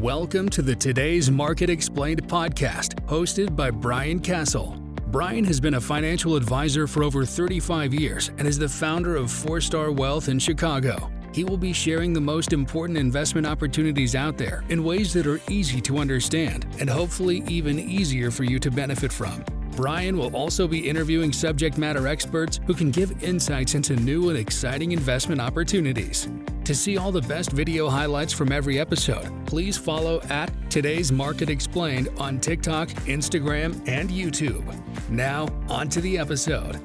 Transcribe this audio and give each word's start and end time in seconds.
Welcome 0.00 0.48
to 0.48 0.62
the 0.62 0.74
Today's 0.74 1.30
Market 1.30 1.68
Explained 1.68 2.26
podcast, 2.26 2.94
hosted 3.04 3.54
by 3.54 3.70
Brian 3.70 4.20
Castle. 4.20 4.74
Brian 5.08 5.44
has 5.44 5.60
been 5.60 5.74
a 5.74 5.80
financial 5.80 6.34
advisor 6.34 6.86
for 6.86 7.04
over 7.04 7.26
35 7.26 7.92
years 7.92 8.30
and 8.38 8.48
is 8.48 8.58
the 8.58 8.70
founder 8.70 9.16
of 9.16 9.30
Four 9.30 9.60
Star 9.60 9.92
Wealth 9.92 10.30
in 10.30 10.38
Chicago. 10.38 11.12
He 11.34 11.44
will 11.44 11.58
be 11.58 11.74
sharing 11.74 12.14
the 12.14 12.20
most 12.22 12.54
important 12.54 12.96
investment 12.96 13.46
opportunities 13.46 14.14
out 14.14 14.38
there 14.38 14.64
in 14.70 14.82
ways 14.82 15.12
that 15.12 15.26
are 15.26 15.40
easy 15.50 15.78
to 15.82 15.98
understand 15.98 16.66
and 16.80 16.88
hopefully 16.88 17.44
even 17.46 17.78
easier 17.78 18.30
for 18.30 18.44
you 18.44 18.58
to 18.60 18.70
benefit 18.70 19.12
from. 19.12 19.44
Brian 19.72 20.18
will 20.18 20.34
also 20.36 20.68
be 20.68 20.86
interviewing 20.86 21.32
subject 21.32 21.78
matter 21.78 22.06
experts 22.06 22.60
who 22.66 22.74
can 22.74 22.90
give 22.90 23.22
insights 23.24 23.74
into 23.74 23.96
new 23.96 24.28
and 24.28 24.38
exciting 24.38 24.92
investment 24.92 25.40
opportunities. 25.40 26.28
To 26.64 26.74
see 26.74 26.98
all 26.98 27.10
the 27.10 27.22
best 27.22 27.52
video 27.52 27.88
highlights 27.88 28.34
from 28.34 28.52
every 28.52 28.78
episode, 28.78 29.30
please 29.46 29.78
follow 29.78 30.20
at 30.28 30.52
Today's 30.70 31.10
Market 31.10 31.48
Explained 31.48 32.10
on 32.18 32.38
TikTok, 32.38 32.88
Instagram, 33.06 33.82
and 33.88 34.10
YouTube. 34.10 34.62
Now, 35.08 35.48
on 35.70 35.88
to 35.88 36.02
the 36.02 36.18
episode. 36.18 36.78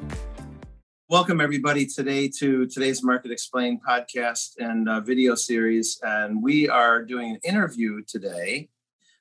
Welcome, 1.10 1.42
everybody, 1.42 1.86
today 1.86 2.30
to 2.40 2.68
today's 2.68 3.04
Market 3.04 3.32
Explained 3.32 3.82
podcast 3.86 4.56
and 4.60 4.88
uh, 4.88 5.02
video 5.02 5.36
series. 5.36 6.00
And 6.04 6.42
we 6.42 6.70
are 6.70 7.04
doing 7.04 7.32
an 7.32 7.40
interview 7.44 8.02
today. 8.08 8.70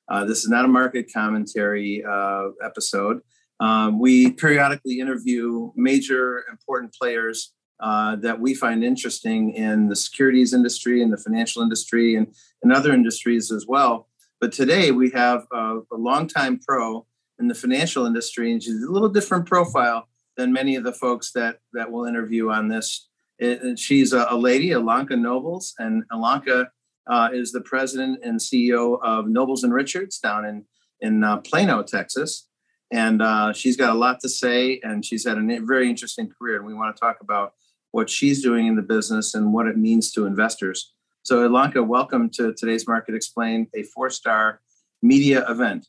Uh, 0.09 0.25
this 0.25 0.39
is 0.39 0.49
not 0.49 0.65
a 0.65 0.69
market 0.69 1.13
commentary 1.13 2.05
uh, 2.09 2.51
episode. 2.63 3.23
Um, 3.61 3.99
we 3.99 4.33
periodically 4.33 5.01
interview 5.01 5.73
major 5.77 6.45
important 6.51 6.95
players 6.95 7.53
uh, 7.81 8.17
that 8.17 8.41
we 8.41 8.55
find 8.55 8.85
interesting 8.85 9.53
in 9.53 9.89
the 9.89 9.97
securities 9.97 10.53
industry 10.53 11.03
and 11.03 11.13
the 11.13 11.19
financial 11.19 11.63
industry 11.63 12.17
and, 12.17 12.35
and 12.63 12.73
other 12.73 12.93
industries 12.93 13.51
as 13.51 13.67
well. 13.67 14.09
But 14.41 14.53
today 14.53 14.91
we 14.91 15.11
have 15.11 15.47
a, 15.53 15.81
a 15.93 15.97
longtime 15.97 16.61
pro 16.67 17.07
in 17.39 17.49
the 17.49 17.55
financial 17.55 18.07
industry, 18.07 18.53
and 18.53 18.63
she's 18.63 18.83
a 18.83 18.91
little 18.91 19.09
different 19.09 19.47
profile 19.47 20.09
than 20.37 20.53
many 20.53 20.77
of 20.77 20.85
the 20.85 20.93
folks 20.93 21.33
that 21.33 21.61
that 21.73 21.91
we'll 21.91 22.05
interview 22.05 22.51
on 22.51 22.69
this. 22.69 23.09
It, 23.39 23.79
she's 23.79 24.13
a, 24.13 24.27
a, 24.31 24.37
lady, 24.37 24.71
Ilanka 24.71 25.19
Nobles, 25.19 25.75
and 25.79 26.03
Ilanka 26.11 26.69
uh, 27.07 27.29
is 27.33 27.53
the 27.53 27.61
president 27.61 28.21
and 28.23 28.41
CEO 28.41 28.99
of 29.03 29.29
Nobles 29.29 29.65
and 29.65 29.73
Richards 29.73 30.19
down 30.19 30.45
in 30.45 30.65
in 31.01 31.25
uh, 31.25 31.39
Plano, 31.39 31.83
Texas 31.83 32.46
and 32.91 33.21
uh, 33.21 33.53
she's 33.53 33.77
got 33.77 33.91
a 33.91 33.99
lot 33.99 34.21
to 34.21 34.29
say 34.29 34.81
and 34.83 35.05
she's 35.05 35.27
had 35.27 35.39
a 35.39 35.61
very 35.61 35.89
interesting 35.89 36.29
career 36.29 36.57
and 36.57 36.67
we 36.67 36.75
want 36.75 36.95
to 36.95 37.01
talk 37.01 37.19
about 37.21 37.55
what 37.91 38.09
she's 38.09 38.43
doing 38.43 38.67
in 38.67 38.77
the 38.77 38.83
business 38.83 39.35
and 39.35 39.53
what 39.53 39.67
it 39.67 39.77
means 39.77 40.13
to 40.13 40.27
investors. 40.27 40.93
So 41.23 41.49
ilanka 41.49 41.85
welcome 41.87 42.31
to 42.35 42.55
today's 42.55 42.87
market 42.87 43.15
explained 43.15 43.69
a 43.75 43.83
four 43.83 44.11
star 44.11 44.61
media 45.03 45.45
event. 45.49 45.89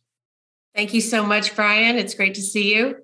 Thank 0.76 0.94
you 0.94 1.02
so 1.02 1.24
much 1.24 1.56
brian. 1.56 1.98
It's 1.98 2.14
great 2.14 2.36
to 2.36 2.42
see 2.42 2.76
you. 2.76 2.98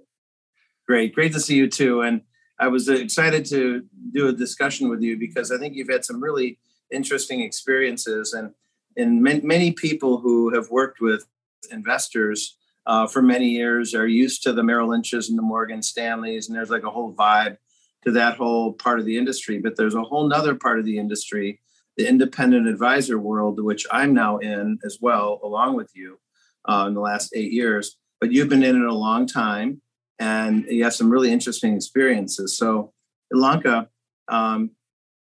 Great 0.88 1.13
great 1.13 1.33
to 1.33 1.39
see 1.39 1.55
you 1.55 1.69
too 1.69 2.02
and 2.02 2.22
i 2.59 2.67
was 2.67 2.89
excited 2.89 3.45
to 3.45 3.83
do 4.11 4.28
a 4.28 4.33
discussion 4.33 4.89
with 4.89 5.02
you 5.02 5.17
because 5.17 5.50
i 5.52 5.57
think 5.57 5.75
you've 5.75 5.89
had 5.89 6.03
some 6.03 6.22
really 6.22 6.59
interesting 6.91 7.41
experiences 7.41 8.33
and 8.33 8.52
and 8.97 9.22
many 9.22 9.72
people 9.72 10.19
who 10.19 10.53
have 10.53 10.69
worked 10.69 11.02
with 11.02 11.25
investors 11.72 12.57
uh, 12.86 13.08
for 13.08 13.22
many 13.22 13.50
years 13.50 13.94
are 13.94 14.08
used 14.08 14.44
to 14.44 14.53
the 14.53 14.64
Merrill 14.64 14.89
Lynch's 14.89 15.30
and 15.30 15.38
the 15.38 15.44
Morgan 15.44 15.81
Stanleys, 15.81 16.48
and 16.48 16.58
there's 16.58 16.70
like 16.70 16.84
a 16.84 16.90
whole 16.90 17.14
vibe 17.14 17.58
to 18.03 18.12
that 18.12 18.36
whole 18.36 18.73
part 18.73 19.00
of 19.00 19.06
the 19.06 19.17
industry. 19.17 19.59
But 19.59 19.78
there's 19.78 19.95
a 19.95 20.03
whole 20.03 20.28
nother 20.28 20.56
part 20.56 20.80
of 20.80 20.86
the 20.86 20.98
industry, 20.98 21.62
the 21.95 22.08
independent 22.08 22.67
advisor 22.67 23.17
world, 23.17 23.64
which 23.64 23.86
I'm 23.92 24.14
now 24.14 24.38
in 24.38 24.80
as 24.86 24.98
well, 25.02 25.40
along 25.44 25.75
with 25.75 25.92
you 25.95 26.20
uh, 26.67 26.86
in 26.88 26.94
the 26.94 27.02
last 27.02 27.34
eight 27.36 27.52
years. 27.52 27.98
But 28.20 28.31
you've 28.31 28.50
been 28.50 28.64
in 28.64 28.75
it 28.75 28.88
a 28.88 28.94
long 28.94 29.28
time, 29.28 29.81
and 30.20 30.66
you 30.68 30.84
have 30.84 30.94
some 30.94 31.09
really 31.09 31.31
interesting 31.31 31.75
experiences. 31.75 32.57
So, 32.57 32.94
Ilanka, 33.34 33.88
um, 34.28 34.72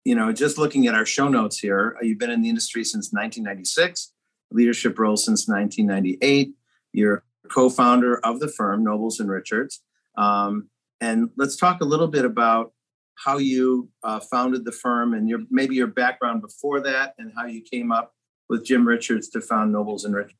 you 0.04 0.16
know, 0.16 0.32
just 0.32 0.58
looking 0.58 0.88
at 0.88 0.96
our 0.96 1.06
show 1.06 1.28
notes 1.28 1.58
here, 1.58 1.98
you've 2.02 2.20
been 2.20 2.32
in 2.32 2.42
the 2.42 2.50
industry 2.50 2.84
since 2.84 3.12
1996, 3.12 4.14
leadership 4.52 5.00
role 5.00 5.18
since 5.18 5.48
1998. 5.48 6.54
You're 6.94 7.24
co-founder 7.50 8.18
of 8.26 8.40
the 8.40 8.48
firm 8.48 8.84
Nobles 8.84 9.20
and 9.20 9.30
Richards. 9.30 9.82
Um, 10.18 10.70
and 11.02 11.30
let's 11.38 11.56
talk 11.56 11.82
a 11.82 11.86
little 11.86 12.08
bit 12.08 12.26
about 12.26 12.72
how 13.16 13.38
you 13.38 13.90
uh, 14.04 14.20
founded 14.20 14.66
the 14.66 14.72
firm 14.72 15.14
and 15.14 15.30
your 15.30 15.40
maybe 15.50 15.76
your 15.76 15.88
background 15.88 16.42
before 16.42 16.82
that 16.82 17.14
and 17.18 17.32
how 17.36 17.46
you 17.46 17.62
came 17.62 17.92
up 17.92 18.14
with 18.50 18.66
Jim 18.66 18.88
Richards 18.88 19.30
to 19.30 19.42
found 19.42 19.72
Nobles 19.72 20.06
and 20.06 20.16
Richards. 20.16 20.36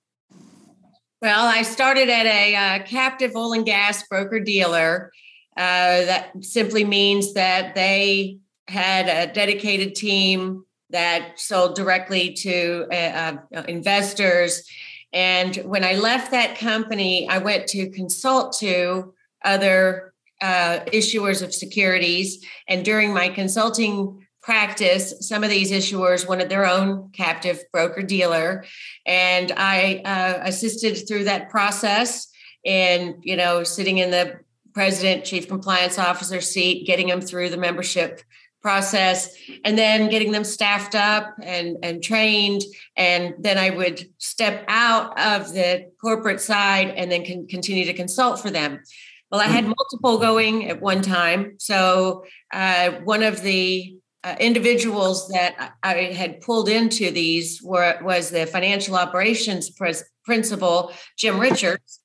Well, 1.22 1.46
I 1.46 1.62
started 1.64 2.10
at 2.10 2.26
a 2.26 2.56
uh, 2.56 2.84
captive 2.84 3.36
oil 3.36 3.54
and 3.54 3.66
gas 3.66 4.06
broker 4.08 4.40
dealer. 4.40 5.12
Uh, 5.58 6.04
that 6.06 6.32
simply 6.42 6.84
means 6.84 7.34
that 7.34 7.74
they 7.74 8.40
had 8.68 9.08
a 9.08 9.32
dedicated 9.32 9.96
team 9.96 10.66
that 10.90 11.40
sold 11.40 11.76
directly 11.76 12.34
to 12.34 12.86
uh, 12.92 13.38
uh, 13.56 13.64
investors 13.68 14.68
and 15.16 15.56
when 15.58 15.86
I 15.86 15.94
left 15.94 16.32
that 16.32 16.58
company, 16.58 17.28
I 17.30 17.38
went 17.38 17.68
to 17.68 17.90
consult 17.90 18.58
to 18.60 19.14
other 19.46 20.14
uh, 20.42 20.80
issuers 20.88 21.42
of 21.42 21.54
securities. 21.54 22.46
And 22.68 22.84
during 22.84 23.14
my 23.14 23.30
consulting 23.30 24.28
practice, 24.44 25.14
some 25.22 25.42
of 25.42 25.50
these 25.50 25.72
issuers 25.72 26.28
wanted 26.28 26.50
their 26.50 26.66
own 26.66 27.12
captive 27.14 27.64
broker 27.72 28.04
dealer. 28.04 28.66
And 29.06 29.54
I 29.56 30.02
uh, 30.04 30.42
assisted 30.44 31.08
through 31.08 31.24
that 31.24 31.50
process 31.50 32.28
and, 32.66 33.16
you 33.22 33.38
know, 33.38 33.64
sitting 33.64 34.00
in 34.00 34.12
the 34.12 34.40
president, 34.74 35.24
chief 35.24 35.48
compliance 35.48 35.98
officer 35.98 36.42
seat, 36.42 36.86
getting 36.86 37.08
them 37.08 37.22
through 37.22 37.50
the 37.50 37.58
membership 37.58 38.22
process 38.66 39.30
and 39.64 39.78
then 39.78 40.10
getting 40.10 40.32
them 40.32 40.44
staffed 40.44 40.96
up 40.96 41.36
and, 41.44 41.78
and 41.84 42.04
trained. 42.04 42.64
And 42.98 43.36
then 43.38 43.60
I 43.60 43.70
would 43.70 44.10
step 44.18 44.66
out 44.68 45.08
of 45.20 45.54
the 45.54 45.92
corporate 46.02 46.42
side 46.42 46.90
and 46.98 47.12
then 47.12 47.24
can 47.24 47.46
continue 47.48 47.86
to 47.86 47.94
consult 47.94 48.40
for 48.40 48.50
them. 48.50 48.82
Well, 49.30 49.40
I 49.40 49.46
had 49.58 49.66
multiple 49.66 50.18
going 50.18 50.68
at 50.72 50.82
one 50.82 51.04
time. 51.04 51.58
So 51.60 52.26
uh, 52.52 52.90
one 53.04 53.22
of 53.22 53.44
the 53.44 53.98
uh, 54.24 54.36
individuals 54.40 55.28
that 55.28 55.76
I 55.84 55.94
had 56.22 56.42
pulled 56.42 56.68
into 56.68 57.12
these 57.12 57.62
were 57.62 58.00
was 58.02 58.32
the 58.32 58.48
financial 58.48 58.96
operations 58.96 59.70
pres- 59.70 60.10
principal, 60.24 60.92
Jim 61.20 61.40
Richards. 61.40 62.00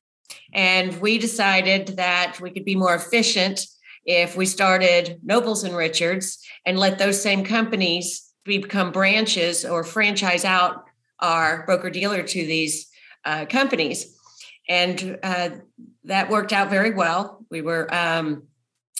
And 0.52 1.00
we 1.00 1.16
decided 1.16 1.96
that 1.96 2.38
we 2.42 2.50
could 2.50 2.66
be 2.66 2.76
more 2.76 2.94
efficient 2.94 3.66
if 4.10 4.36
we 4.36 4.44
started 4.44 5.20
Nobles 5.22 5.62
and 5.62 5.76
Richards 5.76 6.44
and 6.66 6.76
let 6.76 6.98
those 6.98 7.22
same 7.22 7.44
companies 7.44 8.28
become 8.44 8.90
branches 8.90 9.64
or 9.64 9.84
franchise 9.84 10.44
out 10.44 10.84
our 11.20 11.64
broker 11.64 11.90
dealer 11.90 12.24
to 12.24 12.44
these 12.44 12.90
uh, 13.24 13.46
companies. 13.46 14.16
And 14.68 15.16
uh, 15.22 15.50
that 16.04 16.28
worked 16.28 16.52
out 16.52 16.70
very 16.70 16.92
well. 16.92 17.46
We 17.52 17.62
were, 17.62 17.86
um, 17.94 18.48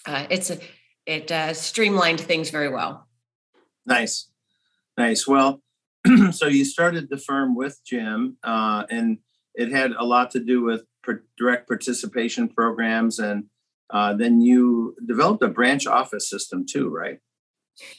uh, 0.07 0.27
it's 0.31 0.51
a, 0.51 0.59
it 1.07 1.33
uh, 1.33 1.55
streamlined 1.55 2.21
things 2.21 2.51
very 2.51 2.69
well. 2.69 3.09
Nice, 3.85 4.31
nice. 4.97 5.27
Well, 5.27 5.61
so 6.31 6.47
you 6.47 6.65
started 6.65 7.11
the 7.11 7.19
firm 7.19 7.57
with 7.57 7.81
Jim, 7.85 8.37
uh, 8.45 8.85
and 8.89 9.19
it 9.57 9.73
had 9.73 9.91
a 9.91 10.05
lot 10.05 10.31
to 10.33 10.41
do 10.41 10.63
with 10.63 10.85
direct 11.37 11.67
participation 11.67 12.49
programs 12.49 13.19
and 13.19 13.47
uh, 13.93 14.15
then 14.15 14.41
you 14.41 14.97
developed 15.07 15.43
a 15.43 15.49
branch 15.49 15.87
office 15.87 16.29
system 16.29 16.65
too, 16.67 16.89
right? 16.89 17.19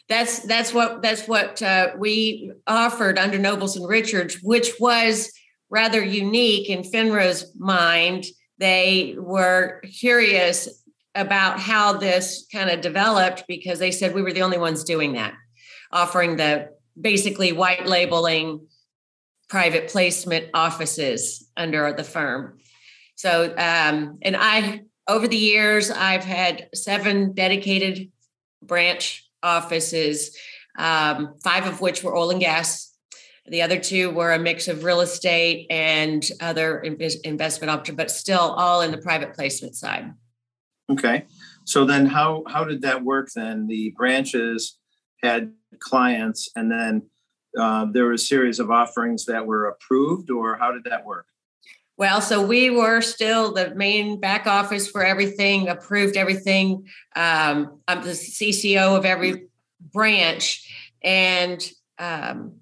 That's 0.08 0.40
that's 0.40 0.74
what 0.74 1.02
that's 1.02 1.28
what 1.28 1.62
uh, 1.62 1.92
we 1.98 2.52
offered 2.68 3.18
under 3.18 3.40
Nobles 3.40 3.76
and 3.76 3.88
Richards, 3.88 4.38
which 4.42 4.72
was 4.80 5.32
rather 5.70 6.04
unique 6.04 6.70
in 6.70 6.84
FINRA's 6.84 7.56
mind. 7.58 8.26
They 8.58 9.16
were 9.18 9.82
curious 10.00 10.84
about 11.16 11.60
how 11.60 11.94
this 11.94 12.46
kind 12.52 12.70
of 12.70 12.82
developed 12.82 13.46
because 13.48 13.80
they 13.80 13.92
said 13.92 14.14
we 14.14 14.22
were 14.22 14.34
the 14.34 14.44
only 14.44 14.58
ones 14.58 14.84
doing 14.84 15.14
that, 15.14 15.34
offering 15.92 16.36
the 16.36 16.70
basically 17.00 17.52
white 17.52 17.88
labeling 17.88 18.68
private 19.50 19.90
placement 19.90 20.46
offices 20.54 21.50
under 21.58 21.92
the 21.94 22.04
firm. 22.04 22.60
So, 23.16 23.54
um, 23.58 24.18
and 24.22 24.38
I 24.38 24.82
over 25.08 25.28
the 25.28 25.38
years, 25.38 25.92
I've 25.92 26.24
had 26.24 26.70
seven 26.74 27.34
dedicated 27.34 28.12
branch 28.64 29.28
offices, 29.44 30.38
um, 30.78 31.36
five 31.44 31.66
of 31.66 31.82
which 31.82 32.04
were 32.04 32.16
oil 32.16 32.32
and 32.32 32.40
gas. 32.40 32.96
The 33.48 33.64
other 33.64 33.80
two 33.80 34.12
were 34.12 34.32
a 34.32 34.40
mix 34.40 34.68
of 34.68 34.84
real 34.84 35.02
estate 35.02 35.68
and 35.70 36.24
other 36.40 36.80
investment 36.80 37.72
options, 37.72 37.98
but 37.98 38.12
still 38.12 38.40
all 38.40 38.82
in 38.82 38.92
the 38.92 39.00
private 39.00 39.34
placement 39.34 39.76
side. 39.76 40.14
Okay. 40.90 41.26
So 41.66 41.86
then 41.86 42.06
how 42.06 42.44
how 42.48 42.64
did 42.64 42.82
that 42.84 43.04
work 43.04 43.30
then? 43.36 43.68
The 43.68 43.94
branches 43.98 44.78
had 45.24 45.54
clients 45.80 46.50
and 46.56 46.72
then 46.72 47.04
uh, 47.58 47.86
there 47.92 48.06
were 48.06 48.14
a 48.14 48.18
series 48.18 48.60
of 48.60 48.72
offerings 48.72 49.26
that 49.26 49.46
were 49.46 49.68
approved, 49.68 50.30
or 50.30 50.58
how 50.58 50.72
did 50.72 50.86
that 50.86 51.06
work? 51.06 51.26
Well, 52.02 52.20
so 52.20 52.44
we 52.44 52.72
were 52.72 53.00
still 53.02 53.54
the 53.54 53.76
main 53.76 54.20
back 54.20 54.48
office 54.48 54.88
for 54.88 55.06
everything, 55.06 55.68
approved 55.68 56.18
everything. 56.18 56.88
Um, 57.16 57.80
I'm 57.88 58.02
the 58.02 58.14
CCO 58.14 58.98
of 58.98 59.06
every 59.06 59.50
branch, 59.80 60.96
and 61.04 61.64
um, 62.00 62.54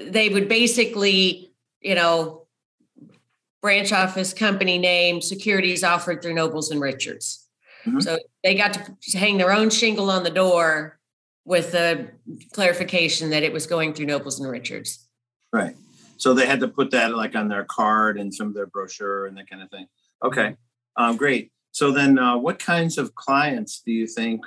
they 0.00 0.30
would 0.30 0.48
basically, 0.48 1.52
you 1.82 1.94
know, 1.94 2.46
branch 3.60 3.92
office, 3.92 4.32
company 4.32 4.78
name, 4.78 5.20
securities 5.20 5.84
offered 5.84 6.22
through 6.22 6.32
Nobles 6.32 6.70
and 6.70 6.80
Richards. 6.80 7.46
Mm-hmm. 7.84 8.00
So 8.00 8.18
they 8.42 8.54
got 8.54 8.72
to 8.72 9.18
hang 9.18 9.36
their 9.36 9.52
own 9.52 9.68
shingle 9.68 10.10
on 10.10 10.22
the 10.22 10.30
door 10.30 10.98
with 11.44 11.72
the 11.72 12.08
clarification 12.54 13.28
that 13.28 13.42
it 13.42 13.52
was 13.52 13.66
going 13.66 13.92
through 13.92 14.06
Nobles 14.06 14.40
and 14.40 14.50
Richards. 14.50 15.06
Right. 15.52 15.76
So 16.18 16.34
they 16.34 16.46
had 16.46 16.60
to 16.60 16.68
put 16.68 16.90
that 16.92 17.14
like 17.14 17.34
on 17.34 17.48
their 17.48 17.64
card 17.64 18.18
and 18.18 18.34
some 18.34 18.48
of 18.48 18.54
their 18.54 18.66
brochure 18.66 19.26
and 19.26 19.36
that 19.36 19.48
kind 19.48 19.62
of 19.62 19.70
thing. 19.70 19.86
Okay, 20.24 20.56
um, 20.96 21.16
great. 21.16 21.52
So 21.72 21.92
then, 21.92 22.18
uh, 22.18 22.36
what 22.38 22.58
kinds 22.58 22.96
of 22.96 23.14
clients 23.14 23.82
do 23.84 23.92
you 23.92 24.06
think? 24.06 24.44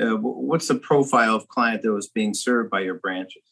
Uh, 0.00 0.16
what's 0.16 0.68
the 0.68 0.76
profile 0.76 1.36
of 1.36 1.46
client 1.48 1.82
that 1.82 1.92
was 1.92 2.08
being 2.08 2.32
served 2.32 2.70
by 2.70 2.80
your 2.80 2.94
branches? 2.94 3.42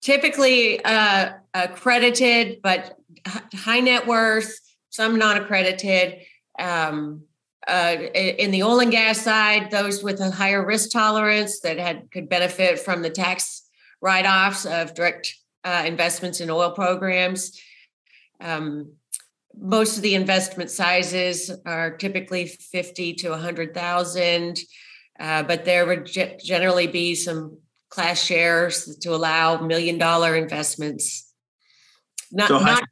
Typically 0.00 0.84
uh, 0.84 1.32
accredited, 1.54 2.60
but 2.62 2.96
high 3.26 3.80
net 3.80 4.06
worth, 4.06 4.56
some 4.90 5.18
non-accredited. 5.18 6.20
Um, 6.58 7.24
uh, 7.66 7.96
in 8.14 8.50
the 8.50 8.62
oil 8.62 8.80
and 8.80 8.90
gas 8.90 9.20
side, 9.20 9.70
those 9.70 10.02
with 10.02 10.20
a 10.20 10.30
higher 10.30 10.64
risk 10.64 10.90
tolerance 10.90 11.60
that 11.60 11.78
had 11.78 12.10
could 12.10 12.28
benefit 12.28 12.78
from 12.78 13.02
the 13.02 13.10
tax 13.10 13.62
write-offs 14.00 14.64
of 14.64 14.94
direct 14.94 15.36
uh, 15.64 15.84
investments 15.86 16.40
in 16.40 16.50
oil 16.50 16.72
programs. 16.72 17.60
Um, 18.40 18.92
most 19.58 19.96
of 19.96 20.02
the 20.02 20.14
investment 20.14 20.70
sizes 20.70 21.50
are 21.66 21.96
typically 21.96 22.46
50 22.46 23.14
to 23.14 23.30
100,000, 23.30 24.58
uh, 25.20 25.42
but 25.42 25.64
there 25.64 25.86
would 25.86 26.06
ge- 26.06 26.42
generally 26.42 26.86
be 26.86 27.14
some 27.14 27.58
class 27.90 28.22
shares 28.22 28.96
to 28.96 29.14
allow 29.14 29.60
million 29.60 29.98
dollar 29.98 30.34
investments. 30.34 31.32
Not, 32.30 32.48
so 32.48 32.58
not, 32.58 32.82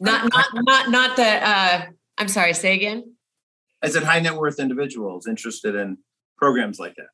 not, 0.00 0.28
not, 0.32 0.46
not, 0.54 0.90
not 0.90 1.16
the, 1.16 1.48
uh, 1.48 1.82
I'm 2.18 2.28
sorry, 2.28 2.52
say 2.54 2.74
again. 2.74 3.14
I 3.80 3.88
said 3.88 4.02
high 4.02 4.18
net 4.18 4.34
worth 4.34 4.58
individuals 4.58 5.28
interested 5.28 5.76
in 5.76 5.98
programs 6.36 6.80
like 6.80 6.96
that. 6.96 7.06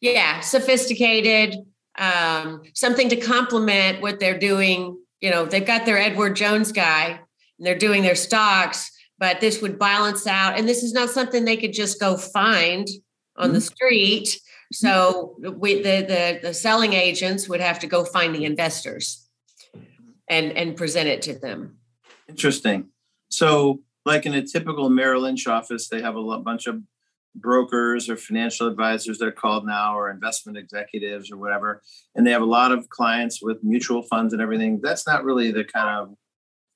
Yeah, 0.00 0.40
sophisticated, 0.40 1.54
um, 1.98 2.62
something 2.74 3.08
to 3.08 3.16
complement 3.16 4.00
what 4.00 4.20
they're 4.20 4.38
doing. 4.38 4.98
You 5.20 5.30
know, 5.30 5.44
they've 5.44 5.66
got 5.66 5.84
their 5.84 5.98
Edward 5.98 6.36
Jones 6.36 6.72
guy 6.72 7.20
and 7.58 7.66
they're 7.66 7.78
doing 7.78 8.02
their 8.02 8.14
stocks, 8.14 8.90
but 9.18 9.40
this 9.40 9.60
would 9.60 9.78
balance 9.78 10.26
out. 10.26 10.58
And 10.58 10.68
this 10.68 10.82
is 10.82 10.92
not 10.92 11.10
something 11.10 11.44
they 11.44 11.56
could 11.56 11.72
just 11.72 12.00
go 12.00 12.16
find 12.16 12.86
on 13.36 13.46
mm-hmm. 13.46 13.54
the 13.54 13.60
street. 13.60 14.40
So 14.72 15.36
we, 15.40 15.76
the, 15.76 16.04
the 16.06 16.40
the 16.42 16.54
selling 16.54 16.92
agents 16.92 17.48
would 17.48 17.60
have 17.60 17.78
to 17.80 17.86
go 17.86 18.04
find 18.04 18.34
the 18.34 18.44
investors 18.44 19.26
and 20.28 20.52
and 20.52 20.76
present 20.76 21.08
it 21.08 21.22
to 21.22 21.38
them. 21.38 21.78
Interesting. 22.28 22.88
So, 23.30 23.80
like 24.04 24.26
in 24.26 24.34
a 24.34 24.42
typical 24.42 24.90
Merrill 24.90 25.22
Lynch 25.22 25.46
office, 25.46 25.88
they 25.88 26.02
have 26.02 26.16
a 26.16 26.38
bunch 26.38 26.66
of 26.66 26.82
brokers 27.34 28.08
or 28.08 28.16
financial 28.16 28.66
advisors 28.66 29.18
they're 29.18 29.30
called 29.30 29.64
now 29.64 29.96
or 29.96 30.10
investment 30.10 30.58
executives 30.58 31.30
or 31.30 31.36
whatever 31.36 31.80
and 32.14 32.26
they 32.26 32.30
have 32.32 32.42
a 32.42 32.46
lot 32.46 32.72
of 32.72 32.88
clients 32.88 33.40
with 33.42 33.62
mutual 33.62 34.02
funds 34.02 34.32
and 34.32 34.42
everything 34.42 34.80
that's 34.82 35.06
not 35.06 35.24
really 35.24 35.52
the 35.52 35.64
kind 35.64 35.88
of 35.88 36.14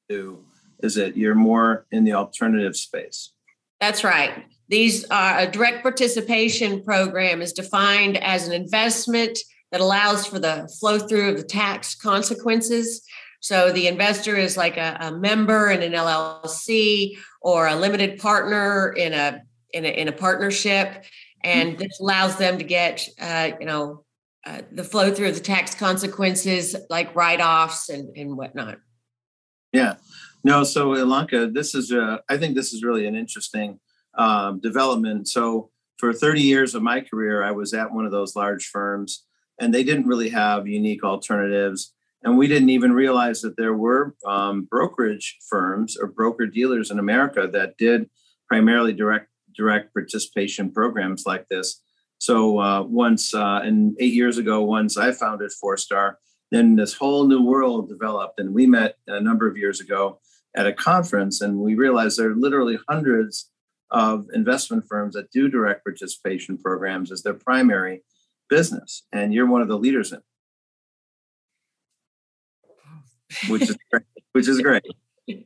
do 0.09 0.45
is 0.83 0.97
it? 0.97 1.17
You're 1.17 1.35
more 1.35 1.87
in 1.91 2.05
the 2.05 2.13
alternative 2.13 2.77
space. 2.77 3.33
That's 3.81 4.05
right. 4.05 4.45
These 4.69 5.05
are 5.11 5.41
a 5.41 5.51
direct 5.51 5.83
participation 5.83 6.83
program 6.83 7.43
is 7.43 7.53
defined 7.53 8.17
as 8.19 8.47
an 8.47 8.53
investment 8.53 9.39
that 9.71 9.81
allows 9.81 10.27
for 10.27 10.39
the 10.39 10.71
flow 10.81 10.99
through 10.99 11.31
of 11.31 11.37
the 11.37 11.45
tax 11.45 11.95
consequences. 11.95 13.03
So 13.41 13.73
the 13.73 13.89
investor 13.89 14.37
is 14.37 14.57
like 14.57 14.77
a, 14.77 14.97
a 15.01 15.13
member 15.13 15.71
in 15.71 15.83
an 15.83 15.93
llc 15.93 17.19
or 17.41 17.67
a 17.67 17.75
limited 17.75 18.21
partner 18.21 18.93
in 18.93 19.13
a 19.13 19.43
in 19.73 19.85
a, 19.85 19.89
in 19.89 20.09
a 20.09 20.13
partnership, 20.13 21.05
and 21.45 21.79
this 21.79 22.01
allows 22.01 22.37
them 22.37 22.59
to 22.59 22.65
get 22.65 23.09
uh, 23.21 23.51
you 23.61 23.67
know 23.67 24.05
uh, 24.47 24.63
the 24.73 24.85
flow 24.85 25.13
through 25.13 25.29
of 25.29 25.35
the 25.35 25.41
tax 25.41 25.75
consequences 25.75 26.75
like 26.91 27.15
write-offs 27.15 27.89
and, 27.89 28.17
and 28.17 28.37
whatnot. 28.37 28.79
Yeah, 29.73 29.95
no. 30.45 30.65
So 30.65 30.91
Ilanka, 30.91 31.55
this 31.55 31.75
is 31.75 31.93
a, 31.93 32.21
I 32.29 32.37
think 32.37 32.55
this 32.55 32.73
is 32.73 32.83
really 32.83 33.07
an 33.07 33.15
interesting 33.15 33.79
um, 34.19 34.61
development. 34.61 35.29
So 35.29 35.71
for 35.99 36.13
30 36.13 36.43
years 36.43 36.75
of 36.75 36.83
my 36.83 37.01
career, 37.01 37.45
I 37.45 37.53
was 37.53 37.73
at 37.73 37.93
one 37.93 38.05
of 38.05 38.11
those 38.11 38.35
large 38.35 38.67
firms, 38.67 39.25
and 39.61 39.73
they 39.73 39.85
didn't 39.85 40.09
really 40.09 40.31
have 40.31 40.67
unique 40.67 41.05
alternatives. 41.05 41.95
And 42.25 42.37
we 42.37 42.49
didn't 42.49 42.71
even 42.71 42.93
realize 42.93 43.41
that 43.43 43.57
there 43.57 43.75
were 43.75 44.15
um, 44.27 44.65
brokerage 44.65 45.39
firms 45.49 45.97
or 45.97 46.09
broker 46.09 46.47
dealers 46.47 46.91
in 46.91 46.99
America 46.99 47.49
that 47.53 47.77
did 47.79 48.09
primarily 48.49 48.93
direct 48.93 49.29
direct 49.57 49.93
participation 49.93 50.71
programs 50.71 51.25
like 51.27 51.49
this. 51.49 51.83
So 52.19 52.61
uh, 52.61 52.83
once, 52.83 53.35
uh, 53.35 53.61
and 53.65 53.97
eight 53.99 54.15
years 54.15 54.39
ago, 54.39 54.63
once 54.63 54.97
I 54.97 55.13
founded 55.13 55.53
Four 55.53 55.77
Star, 55.77 56.19
then 56.51 56.77
this 56.77 56.95
whole 56.95 57.27
new 57.27 57.43
world 57.43 57.89
developed. 57.89 58.39
And 58.39 58.55
we 58.55 58.67
met 58.67 58.97
a 59.07 59.21
number 59.21 59.49
of 59.49 59.57
years 59.57 59.81
ago 59.81 60.21
at 60.55 60.67
a 60.67 60.73
conference, 60.73 61.41
and 61.41 61.59
we 61.59 61.75
realized 61.75 62.19
there 62.19 62.31
are 62.31 62.37
literally 62.37 62.79
hundreds 62.89 63.51
of 63.91 64.27
investment 64.33 64.85
firms 64.89 65.15
that 65.15 65.31
do 65.31 65.49
direct 65.49 65.85
participation 65.85 66.59
programs 66.59 67.11
as 67.11 67.23
their 67.23 67.35
primary 67.35 68.03
business. 68.49 69.03
And 69.13 69.35
you're 69.35 69.47
one 69.47 69.63
of 69.63 69.69
the 69.69 69.79
leaders 69.79 70.13
in 70.13 70.21
which 73.49 73.63
is 73.63 73.77
great, 73.91 74.05
which 74.33 74.49
is 74.49 74.61
great. 74.61 74.83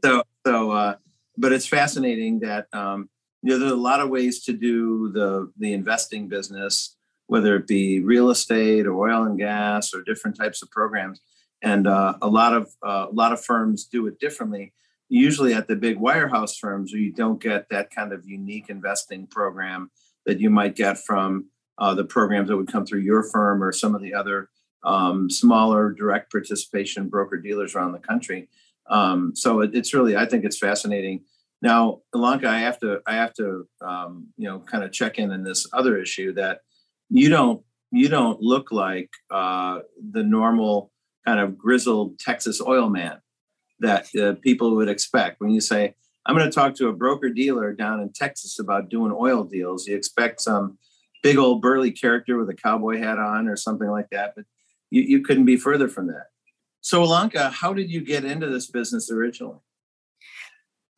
So, 0.05 0.23
so, 0.47 0.71
uh, 0.71 0.97
but 1.37 1.53
it's 1.53 1.67
fascinating 1.67 2.41
that 2.41 2.67
um, 2.73 3.09
you 3.47 3.53
know, 3.53 3.59
there 3.61 3.69
are 3.69 3.75
a 3.75 3.81
lot 3.81 4.01
of 4.01 4.09
ways 4.09 4.43
to 4.43 4.53
do 4.53 5.09
the 5.13 5.53
the 5.57 5.73
investing 5.73 6.27
business, 6.27 6.97
whether 7.29 7.55
it 7.55 7.69
be 7.69 8.01
real 8.01 8.31
estate 8.31 8.87
or 8.87 9.09
oil 9.09 9.23
and 9.23 9.39
gas 9.39 9.95
or 9.95 10.03
different 10.03 10.37
types 10.37 10.63
of 10.63 10.71
programs. 10.73 11.21
And 11.63 11.87
uh, 11.87 12.15
a 12.21 12.27
lot 12.27 12.55
of 12.55 12.73
uh, 12.85 13.07
a 13.09 13.15
lot 13.15 13.33
of 13.33 13.45
firms 13.45 13.85
do 13.85 14.09
it 14.09 14.19
differently. 14.19 14.73
Usually, 15.09 15.55
at 15.55 15.69
the 15.69 15.77
big 15.77 15.97
wirehouse 15.97 16.59
firms, 16.59 16.91
you 16.91 17.13
don't 17.13 17.41
get 17.41 17.69
that 17.69 17.93
kind 17.95 18.13
of 18.13 18.27
unique 18.27 18.69
investing 18.69 19.29
program 19.29 19.93
that 20.25 20.41
you 20.41 20.51
might 20.51 20.75
get 20.75 20.99
from 20.99 21.47
uh, 21.79 21.95
the 21.95 22.05
programs 22.05 22.49
that 22.49 22.57
would 22.57 22.73
come 22.73 22.85
through 22.85 23.03
your 23.03 23.23
firm 23.23 23.63
or 23.63 23.71
some 23.71 23.95
of 23.95 24.03
the 24.03 24.13
other 24.13 24.49
um, 24.83 25.31
smaller 25.31 25.93
direct 25.93 26.33
participation 26.33 27.09
broker 27.09 27.37
dealers 27.37 27.77
around 27.77 27.93
the 27.93 28.01
country. 28.01 28.49
Um, 28.91 29.37
so 29.37 29.61
it, 29.61 29.71
it's 29.73 29.95
really, 29.95 30.17
I 30.17 30.27
think 30.27 30.45
it's 30.45 30.59
fascinating 30.59 31.23
now, 31.63 32.03
Ilanka, 32.15 32.47
I 32.47 32.59
have 32.61 32.79
to 32.81 33.01
I 33.07 33.15
have 33.15 33.33
to 33.35 33.67
um, 33.81 34.29
you 34.37 34.49
know 34.49 34.61
kind 34.61 34.85
of 34.85 34.93
check 34.93 35.19
in 35.19 35.33
on 35.33 35.43
this 35.43 35.67
other 35.73 35.99
issue 35.99 36.33
that 36.35 36.61
you 37.09 37.29
don't 37.29 37.63
you 37.91 38.09
don't 38.09 38.41
look 38.41 38.73
like 38.73 39.11
uh, 39.31 39.81
the 40.11 40.23
normal 40.23 40.93
kind 41.25 41.41
of 41.41 41.57
grizzled 41.57 42.19
Texas 42.19 42.61
oil 42.61 42.89
man 42.89 43.19
that 43.81 44.07
uh, 44.17 44.35
people 44.43 44.75
would 44.77 44.89
expect 44.89 45.41
when 45.41 45.51
you 45.51 45.61
say 45.61 45.95
I'm 46.27 46.37
going 46.37 46.49
to 46.49 46.55
talk 46.55 46.75
to 46.77 46.89
a 46.89 46.93
broker 46.93 47.31
dealer 47.31 47.73
down 47.73 48.01
in 48.01 48.13
Texas 48.13 48.59
about 48.59 48.89
doing 48.89 49.15
oil 49.17 49.45
deals. 49.45 49.87
You 49.87 49.97
expect 49.97 50.41
some 50.41 50.77
big 51.23 51.39
old 51.39 51.63
burly 51.63 51.93
character 51.93 52.37
with 52.37 52.51
a 52.51 52.55
cowboy 52.55 52.99
hat 52.99 53.19
on 53.19 53.49
or 53.49 53.57
something 53.57 53.89
like 53.89 54.09
that, 54.11 54.33
but 54.35 54.45
you, 54.91 55.03
you 55.03 55.23
couldn't 55.23 55.45
be 55.45 55.57
further 55.57 55.89
from 55.89 56.09
that. 56.09 56.27
So, 56.81 57.03
Ilanka, 57.03 57.53
how 57.53 57.73
did 57.73 57.91
you 57.91 58.05
get 58.05 58.25
into 58.25 58.49
this 58.49 58.71
business 58.71 59.11
originally? 59.11 59.59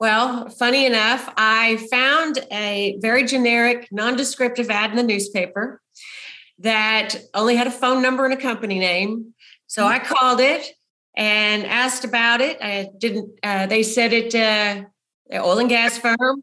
Well, 0.00 0.48
funny 0.48 0.86
enough, 0.86 1.32
I 1.36 1.76
found 1.90 2.38
a 2.52 2.96
very 3.00 3.24
generic, 3.24 3.88
non-descriptive 3.90 4.70
ad 4.70 4.90
in 4.90 4.96
the 4.96 5.02
newspaper 5.02 5.82
that 6.60 7.16
only 7.34 7.56
had 7.56 7.66
a 7.66 7.72
phone 7.72 8.00
number 8.00 8.24
and 8.24 8.34
a 8.34 8.36
company 8.36 8.78
name. 8.78 9.34
So 9.66 9.84
I 9.84 9.98
called 9.98 10.40
it 10.40 10.72
and 11.16 11.66
asked 11.66 12.04
about 12.04 12.40
it. 12.40 12.58
I 12.62 12.90
didn't. 12.96 13.38
Uh, 13.42 13.66
they 13.66 13.82
said 13.82 14.12
it 14.12 14.34
uh, 14.34 14.84
oil 15.34 15.58
and 15.58 15.68
gas 15.68 15.98
firm. 15.98 16.42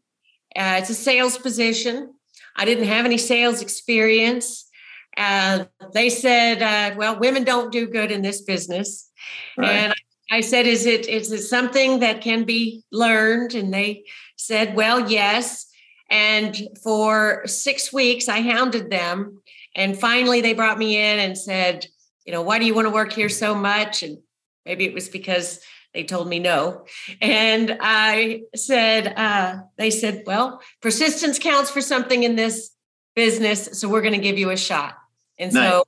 Uh, 0.56 0.78
it's 0.80 0.90
a 0.90 0.96
sales 0.96 1.38
position. 1.38 2.14
I 2.58 2.66
didn't 2.66 2.88
have 2.88 3.06
any 3.06 3.18
sales 3.18 3.62
experience. 3.62 4.70
Uh, 5.18 5.66
they 5.94 6.10
said, 6.10 6.62
uh, 6.62 6.96
"Well, 6.98 7.20
women 7.20 7.46
don't 7.46 7.72
do 7.72 7.88
good 7.88 8.12
in 8.12 8.22
this 8.22 8.42
business," 8.42 9.10
right. 9.58 9.72
and 9.72 9.94
I 9.94 10.05
said, 10.42 10.66
"Is 10.66 10.86
it 10.86 11.08
is 11.08 11.32
it 11.32 11.44
something 11.44 12.00
that 12.00 12.22
can 12.22 12.44
be 12.44 12.84
learned?" 12.92 13.56
And 13.56 13.74
they 13.74 14.06
said, 14.38 14.76
"Well, 14.76 15.10
yes." 15.10 15.68
And 16.10 16.56
for 16.84 17.42
six 17.48 17.92
weeks, 17.92 18.30
I 18.30 18.42
hounded 18.42 18.92
them, 18.92 19.42
and 19.76 20.00
finally, 20.00 20.42
they 20.42 20.54
brought 20.54 20.78
me 20.78 20.98
in 20.98 21.20
and 21.20 21.38
said, 21.38 21.88
you 22.26 22.34
know, 22.34 22.42
why 22.42 22.60
do 22.60 22.66
you 22.66 22.74
want 22.74 22.88
to 22.88 22.94
work 22.94 23.14
here 23.14 23.30
so 23.30 23.54
much? 23.54 24.04
And 24.04 24.18
maybe 24.66 24.86
it 24.86 24.94
was 24.94 25.10
because 25.10 25.60
they 25.94 26.04
told 26.04 26.28
me 26.28 26.40
no. 26.40 26.86
And 27.22 27.78
I 27.80 28.42
said, 28.56 29.14
uh, 29.16 29.58
they 29.78 29.92
said, 29.92 30.24
well, 30.26 30.62
persistence 30.82 31.40
counts 31.40 31.70
for 31.70 31.82
something 31.82 32.24
in 32.24 32.36
this 32.36 32.72
business. 33.16 33.80
So 33.80 33.88
we're 33.88 34.02
going 34.02 34.14
to 34.14 34.20
give 34.20 34.40
you 34.40 34.50
a 34.50 34.58
shot. 34.58 34.98
And 35.38 35.54
nice. 35.54 35.70
so 35.70 35.84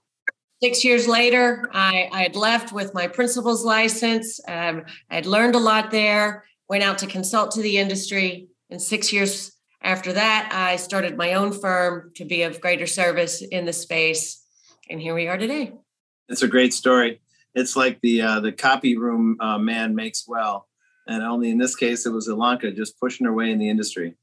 six 0.62 0.84
years 0.84 1.08
later, 1.08 1.70
I, 1.74 2.10
I, 2.12 2.24
had 2.24 2.36
left 2.36 2.72
with 2.72 2.94
my 2.94 3.08
principal's 3.08 3.64
license. 3.64 4.40
Um, 4.48 4.84
I 5.10 5.16
had 5.16 5.26
learned 5.26 5.56
a 5.56 5.60
lot 5.60 5.92
there, 5.92 6.46
went 6.70 6.84
out 6.84 6.98
to 7.00 7.08
consult 7.08 7.52
to 7.52 7.62
the 7.62 7.78
industry. 7.78 8.48
And 8.70 8.82
six 8.82 9.14
years 9.14 9.54
after 9.82 10.14
that, 10.14 10.50
I 10.54 10.76
started 10.78 11.18
my 11.18 11.34
own 11.34 11.52
firm 11.52 12.12
to 12.16 12.26
be 12.26 12.44
of 12.44 12.60
greater 12.62 12.88
service 12.88 13.42
in 13.42 13.66
the 13.66 13.74
space. 13.74 14.44
And 14.90 15.02
here 15.02 15.14
we 15.14 15.28
are 15.28 15.38
today. 15.38 15.74
It's 16.30 16.42
a 16.42 16.48
great 16.48 16.74
story. 16.74 17.22
It's 17.56 17.76
like 17.76 18.00
the 18.02 18.22
uh, 18.22 18.40
the 18.42 18.52
copy 18.52 18.98
room 18.98 19.38
uh, 19.40 19.58
man 19.58 19.96
makes 19.96 20.28
well, 20.28 20.68
and 21.08 21.24
only 21.24 21.50
in 21.50 21.58
this 21.58 21.76
case 21.76 22.06
it 22.06 22.12
was 22.12 22.28
Ilanka 22.28 22.76
just 22.76 23.00
pushing 23.00 23.26
her 23.26 23.34
way 23.34 23.52
in 23.52 23.58
the 23.58 23.70
industry. 23.70 24.16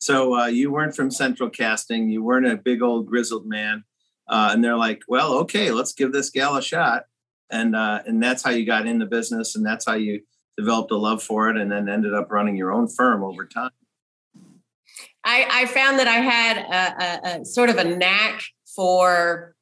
So 0.00 0.38
uh, 0.38 0.46
you 0.46 0.70
weren't 0.70 0.94
from 0.94 1.10
Central 1.10 1.50
Casting, 1.50 2.08
you 2.08 2.22
weren't 2.22 2.46
a 2.46 2.56
big 2.56 2.80
old 2.80 3.06
grizzled 3.06 3.46
man, 3.46 3.84
uh, 4.28 4.50
and 4.52 4.62
they're 4.62 4.76
like, 4.76 5.02
well, 5.08 5.34
okay, 5.38 5.70
let's 5.70 5.92
give 5.92 6.12
this 6.12 6.30
gal 6.30 6.56
a 6.56 6.62
shot, 6.62 7.04
and 7.50 7.74
uh, 7.74 8.02
and 8.06 8.22
that's 8.22 8.42
how 8.42 8.50
you 8.50 8.66
got 8.66 8.86
in 8.86 8.98
the 8.98 9.06
business, 9.06 9.56
and 9.56 9.64
that's 9.64 9.86
how 9.86 9.94
you 9.94 10.22
developed 10.56 10.90
a 10.90 10.96
love 10.96 11.22
for 11.22 11.48
it, 11.50 11.56
and 11.56 11.70
then 11.70 11.88
ended 11.88 12.14
up 12.14 12.30
running 12.30 12.56
your 12.56 12.72
own 12.72 12.88
firm 12.88 13.22
over 13.22 13.46
time. 13.46 13.70
I, 15.24 15.46
I 15.50 15.66
found 15.66 15.98
that 15.98 16.08
I 16.08 16.20
had 16.20 16.56
a, 16.56 17.36
a, 17.36 17.40
a 17.40 17.44
sort 17.44 17.70
of 17.70 17.76
a 17.76 17.84
knack 17.84 18.42
for 18.74 19.54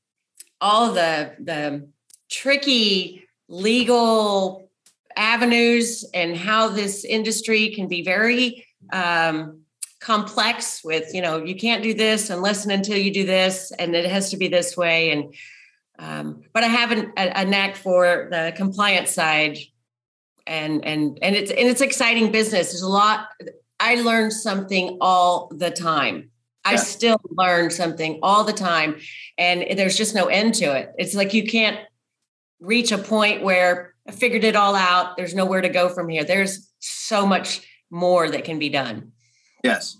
all 0.61 0.92
the 0.92 1.35
the 1.40 1.88
tricky 2.30 3.26
legal 3.49 4.70
avenues 5.16 6.04
and 6.12 6.37
how 6.37 6.68
this 6.68 7.04
industry 7.04 7.70
can 7.75 7.88
be 7.88 8.02
very 8.02 8.66
um, 8.92 9.61
complex 10.00 10.83
with 10.85 11.15
you 11.15 11.23
know 11.23 11.43
you 11.43 11.55
can't 11.55 11.83
do 11.83 11.95
this 11.95 12.31
unless 12.31 12.65
and 12.65 12.73
until 12.73 12.99
you 12.99 13.12
do 13.12 13.25
this 13.25 13.73
and 13.79 13.95
it 13.95 14.05
has 14.05 14.31
to 14.31 14.37
be 14.37 14.49
this 14.49 14.76
way 14.76 15.11
and 15.11 15.35
um, 15.99 16.43
but 16.53 16.62
i 16.62 16.67
have 16.67 16.93
an, 16.93 17.12
a, 17.17 17.33
a 17.37 17.45
knack 17.45 17.76
for 17.76 18.29
the 18.31 18.53
compliance 18.57 19.11
side 19.11 19.59
and 20.47 20.85
and 20.85 21.19
and 21.23 21.35
it's 21.35 21.50
and 21.50 21.69
it's 21.69 21.81
exciting 21.81 22.31
business 22.31 22.73
there's 22.73 22.83
a 22.83 22.88
lot 22.88 23.29
i 23.81 23.95
learn 23.97 24.31
something 24.31 24.99
all 25.00 25.50
the 25.55 25.71
time 25.71 26.31
I 26.67 26.76
still 26.76 27.21
learn 27.31 27.71
something 27.71 28.19
all 28.23 28.43
the 28.43 28.53
time, 28.53 28.97
and 29.38 29.65
there's 29.79 29.97
just 29.97 30.17
no 30.17 30.26
end 30.26 30.55
to 30.55 30.76
it. 30.76 30.93
It's 30.99 31.15
like 31.15 31.33
you 31.33 31.47
can't 31.47 31.79
reach 32.61 32.91
a 32.91 32.99
point 32.99 33.43
where 33.43 33.95
I 34.09 34.12
figured 34.12 34.45
it 34.45 34.57
all 34.57 34.75
out. 34.75 35.17
There's 35.17 35.35
nowhere 35.35 35.61
to 35.61 35.69
go 35.69 35.88
from 35.88 36.09
here. 36.09 36.25
There's 36.25 36.73
so 36.81 37.25
much 37.25 37.61
more 37.91 38.29
that 38.31 38.45
can 38.45 38.59
be 38.59 38.69
done. 38.69 39.12
Yes. 39.66 39.99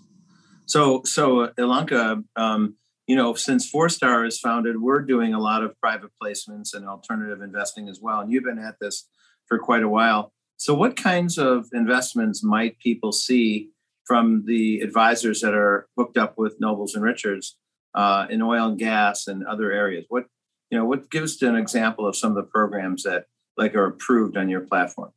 So, 0.65 1.01
so 1.03 1.47
Ilanka, 1.57 2.23
um, 2.37 2.75
you 3.05 3.15
know, 3.15 3.33
since 3.33 3.69
Four 3.69 3.89
Star 3.89 4.25
is 4.25 4.39
founded, 4.39 4.81
we're 4.81 5.01
doing 5.01 5.33
a 5.33 5.39
lot 5.39 5.63
of 5.63 5.77
private 5.81 6.11
placements 6.21 6.73
and 6.73 6.87
alternative 6.87 7.41
investing 7.41 7.89
as 7.89 7.99
well. 8.01 8.21
And 8.21 8.31
you've 8.31 8.45
been 8.45 8.59
at 8.59 8.75
this 8.79 9.09
for 9.45 9.59
quite 9.59 9.83
a 9.83 9.89
while. 9.89 10.31
So, 10.55 10.73
what 10.73 10.95
kinds 10.95 11.37
of 11.37 11.67
investments 11.73 12.43
might 12.43 12.79
people 12.79 13.11
see 13.11 13.69
from 14.05 14.45
the 14.45 14.79
advisors 14.79 15.41
that 15.41 15.53
are 15.53 15.87
hooked 15.97 16.17
up 16.17 16.37
with 16.37 16.59
Nobles 16.61 16.95
and 16.95 17.03
Richards 17.03 17.57
uh, 17.93 18.27
in 18.29 18.41
oil 18.41 18.67
and 18.67 18.79
gas 18.79 19.27
and 19.27 19.45
other 19.45 19.71
areas? 19.71 20.05
What 20.09 20.25
you 20.71 20.77
know, 20.77 20.85
what 20.85 21.11
gives 21.11 21.41
an 21.41 21.55
example 21.55 22.07
of 22.07 22.15
some 22.15 22.31
of 22.31 22.35
the 22.35 22.49
programs 22.51 23.03
that 23.03 23.25
like 23.57 23.75
are 23.75 23.85
approved 23.85 24.37
on 24.37 24.49
your 24.49 24.61
platform? 24.61 25.11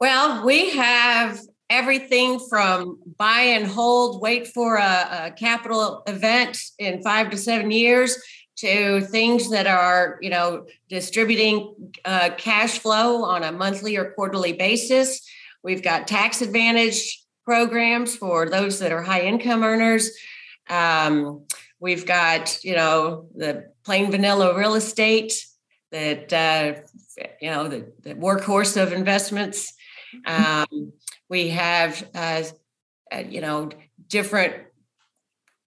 Well, 0.00 0.44
we 0.44 0.70
have 0.70 1.40
everything 1.72 2.38
from 2.48 2.98
buy 3.18 3.40
and 3.40 3.66
hold, 3.66 4.20
wait 4.20 4.46
for 4.48 4.76
a, 4.76 5.26
a 5.26 5.30
capital 5.36 6.02
event 6.06 6.58
in 6.78 7.02
five 7.02 7.30
to 7.30 7.36
seven 7.36 7.70
years 7.70 8.16
to 8.54 9.00
things 9.00 9.50
that 9.50 9.66
are 9.66 10.18
you 10.20 10.30
know 10.30 10.66
distributing 10.88 11.74
uh, 12.04 12.30
cash 12.36 12.78
flow 12.78 13.24
on 13.24 13.42
a 13.42 13.50
monthly 13.50 13.96
or 13.96 14.12
quarterly 14.12 14.52
basis 14.52 15.26
we've 15.62 15.82
got 15.82 16.06
tax 16.06 16.42
advantage 16.42 17.22
programs 17.44 18.14
for 18.16 18.48
those 18.48 18.78
that 18.78 18.92
are 18.92 19.02
high 19.02 19.22
income 19.22 19.62
earners. 19.62 20.10
Um, 20.68 21.44
we've 21.80 22.06
got, 22.06 22.62
you 22.64 22.76
know, 22.76 23.26
the 23.34 23.70
plain 23.84 24.10
vanilla 24.10 24.56
real 24.56 24.74
estate 24.74 25.44
that, 25.90 26.32
uh, 26.32 26.74
you 27.40 27.50
know, 27.50 27.68
the, 27.68 27.92
the, 28.02 28.14
workhorse 28.14 28.80
of 28.80 28.92
investments. 28.92 29.74
Um, 30.26 30.92
we 31.32 31.48
have, 31.48 32.06
uh, 32.14 32.42
uh, 33.10 33.22
you 33.26 33.40
know, 33.40 33.70
different 34.06 34.52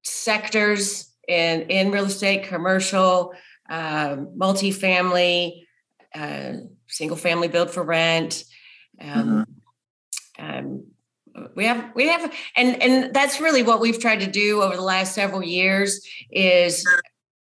sectors 0.03 1.11
in, 1.27 1.61
in 1.63 1.89
real 1.89 2.05
estate, 2.05 2.43
commercial, 2.43 3.33
um, 3.67 4.27
multifamily, 4.37 5.65
uh, 6.13 6.53
single 6.87 7.17
family 7.17 7.47
built 7.47 7.71
for 7.71 7.81
rent. 7.81 8.43
Um, 9.01 9.47
mm-hmm. 10.37 10.45
um, 10.45 10.83
we 11.55 11.65
have 11.65 11.91
we 11.95 12.07
have 12.09 12.31
and 12.55 12.81
and 12.81 13.13
that's 13.13 13.41
really 13.41 13.63
what 13.63 13.81
we've 13.81 13.99
tried 13.99 14.21
to 14.21 14.27
do 14.27 14.61
over 14.61 14.75
the 14.75 14.81
last 14.81 15.15
several 15.15 15.43
years 15.43 16.07
is 16.31 16.87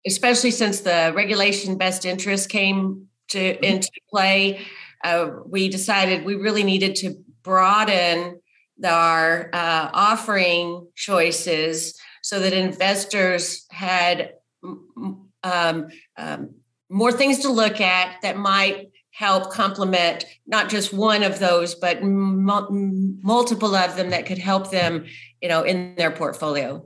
especially 0.05 0.51
since 0.51 0.81
the 0.81 1.13
regulation 1.15 1.79
best 1.79 2.05
interest 2.05 2.49
came 2.49 3.07
to 3.29 3.39
mm-hmm. 3.39 3.63
into 3.63 3.91
play 4.11 4.67
uh, 5.05 5.31
we 5.47 5.69
decided 5.69 6.25
we 6.25 6.35
really 6.35 6.65
needed 6.65 6.97
to 6.97 7.15
broaden 7.45 8.41
our 8.85 9.51
uh, 9.53 9.91
offering 9.93 10.89
choices 10.97 11.99
so 12.23 12.41
that 12.41 12.53
investors 12.53 13.67
had 13.71 14.33
um, 14.65 15.89
um, 16.17 16.55
more 16.91 17.13
things 17.13 17.41
to 17.41 17.51
look 17.51 17.81
at 17.81 18.17
that 18.23 18.37
might 18.37 18.91
help 19.13 19.53
complement 19.53 20.25
not 20.47 20.69
just 20.69 20.93
one 20.93 21.23
of 21.23 21.39
those 21.39 21.77
but 21.77 21.99
m- 21.99 23.21
multiple 23.23 23.77
of 23.77 23.95
them 23.95 24.11
that 24.11 24.27
could 24.27 24.39
help 24.39 24.73
them 24.73 25.05
you 25.41 25.49
know 25.49 25.63
in 25.63 25.95
their 25.97 26.11
portfolio. 26.11 26.85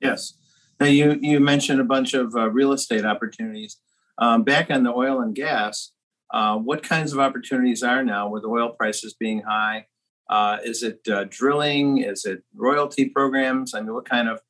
Yes. 0.00 0.34
Now 0.78 0.86
you 0.86 1.18
you 1.20 1.40
mentioned 1.40 1.80
a 1.80 1.84
bunch 1.84 2.14
of 2.14 2.34
uh, 2.36 2.50
real 2.50 2.72
estate 2.72 3.04
opportunities. 3.04 3.78
Um, 4.18 4.44
back 4.44 4.70
on 4.70 4.84
the 4.84 4.92
oil 4.92 5.20
and 5.20 5.34
gas 5.34 5.90
uh, 6.32 6.56
what 6.56 6.82
kinds 6.82 7.12
of 7.12 7.18
opportunities 7.18 7.82
are 7.82 8.04
now 8.04 8.28
with 8.28 8.44
oil 8.44 8.70
prices 8.70 9.14
being 9.18 9.42
high 9.42 9.86
uh, 10.28 10.58
is 10.64 10.82
it 10.82 11.00
uh, 11.08 11.24
drilling? 11.28 11.98
Is 11.98 12.24
it 12.24 12.42
royalty 12.54 13.06
programs? 13.06 13.74
I 13.74 13.80
mean 13.80 13.94
what 13.94 14.08
kind 14.08 14.28
of 14.28 14.40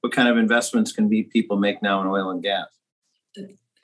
what 0.00 0.12
kind 0.12 0.28
of 0.28 0.36
investments 0.36 0.92
can 0.92 1.08
be 1.08 1.22
people 1.22 1.56
make 1.58 1.82
now 1.82 2.00
in 2.00 2.08
oil 2.08 2.30
and 2.30 2.42
gas? 2.42 2.66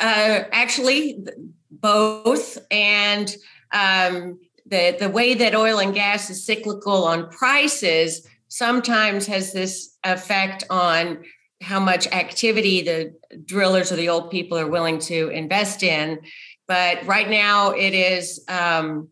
Uh, 0.00 0.45
actually 0.53 1.25
both. 1.71 2.59
And 2.71 3.35
um, 3.73 4.38
the 4.67 4.97
the 4.99 5.11
way 5.11 5.35
that 5.35 5.55
oil 5.55 5.79
and 5.79 5.95
gas 5.95 6.31
is 6.31 6.45
cyclical 6.45 7.05
on 7.05 7.29
prices 7.31 8.26
sometimes 8.49 9.26
has 9.26 9.53
this 9.53 9.97
effect 10.05 10.65
on 10.71 11.25
how 11.62 11.81
much 11.81 12.07
activity 12.09 12.83
the 12.83 13.15
drillers 13.45 13.91
or 13.91 13.97
the 13.97 14.09
old 14.09 14.31
people 14.31 14.59
are 14.59 14.69
willing 14.69 14.99
to 14.99 15.29
invest 15.29 15.83
in. 15.83 16.21
But 16.69 17.07
right 17.07 17.29
now 17.29 17.71
it 17.71 17.95
is 17.95 18.45
um, 18.49 19.09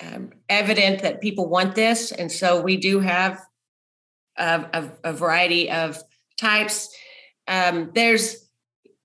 um, 0.00 0.30
evident 0.48 1.02
that 1.02 1.20
people 1.20 1.48
want 1.48 1.74
this. 1.74 2.12
And 2.12 2.30
so 2.30 2.60
we 2.60 2.76
do 2.76 3.00
have 3.00 3.40
a, 4.36 4.66
a, 4.72 5.10
a 5.10 5.12
variety 5.12 5.70
of 5.70 6.02
types. 6.38 6.94
Um, 7.46 7.90
there's 7.94 8.48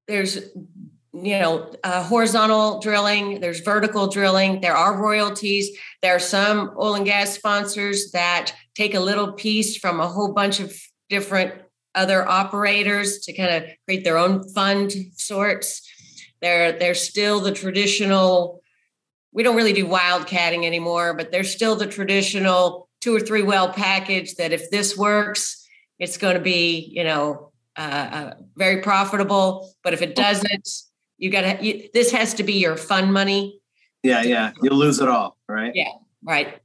there's 0.08 0.36
you 1.14 1.40
know 1.40 1.74
uh, 1.84 2.04
horizontal 2.04 2.80
drilling 2.80 3.40
there's 3.40 3.62
vertical 3.62 4.08
drilling 4.08 4.62
there 4.62 4.76
are 4.76 5.02
royalties. 5.02 5.78
There 6.02 6.16
are 6.16 6.20
some 6.20 6.74
oil 6.78 6.96
and 6.96 7.06
gas 7.06 7.32
sponsors 7.32 8.12
that 8.12 8.54
take 8.76 8.94
a 8.94 9.00
little 9.00 9.34
piece 9.34 9.78
from 9.78 10.00
a 10.00 10.08
whole 10.08 10.34
bunch 10.34 10.60
of 10.60 10.76
different 11.10 11.54
other 11.96 12.28
operators 12.28 13.20
to 13.20 13.34
kind 13.34 13.56
of 13.56 13.70
create 13.86 14.04
their 14.04 14.18
own 14.18 14.48
fund 14.50 14.92
sorts. 15.16 15.82
There 16.42 16.78
there's 16.78 17.08
still 17.08 17.40
the 17.40 17.52
traditional 17.52 18.62
we 19.36 19.44
don't 19.44 19.56
really 19.56 19.74
do 19.74 19.86
wildcatting 19.86 20.66
anymore 20.66 21.14
but 21.14 21.32
there's 21.32 21.52
still 21.52 21.76
the 21.76 21.86
traditional 21.86 22.90
two 23.02 23.16
or 23.16 23.20
three 23.20 23.44
well 23.44 23.72
package 23.72 24.36
that 24.36 24.52
if 24.52 24.72
this 24.72 24.98
works 24.98 25.68
it's 26.00 26.18
going 26.18 26.36
to 26.36 26.42
be 26.42 26.92
you 26.94 27.04
know 27.04 27.52
uh, 27.78 27.82
uh, 28.12 28.34
very 28.56 28.82
profitable. 28.82 29.70
But 29.84 29.94
if 29.94 30.02
it 30.02 30.16
doesn't 30.16 30.70
you 31.18 31.30
got 31.30 31.42
to 31.42 31.90
this 31.94 32.12
has 32.12 32.34
to 32.36 32.44
be 32.44 32.54
your 32.54 32.78
fun 32.78 33.12
money. 33.12 33.60
Yeah 34.04 34.24
yeah. 34.24 34.52
You'll 34.62 34.78
lose 34.78 35.00
it 35.00 35.10
all 35.10 35.38
right? 35.48 35.72
Yeah 35.76 35.92
right. 36.24 36.60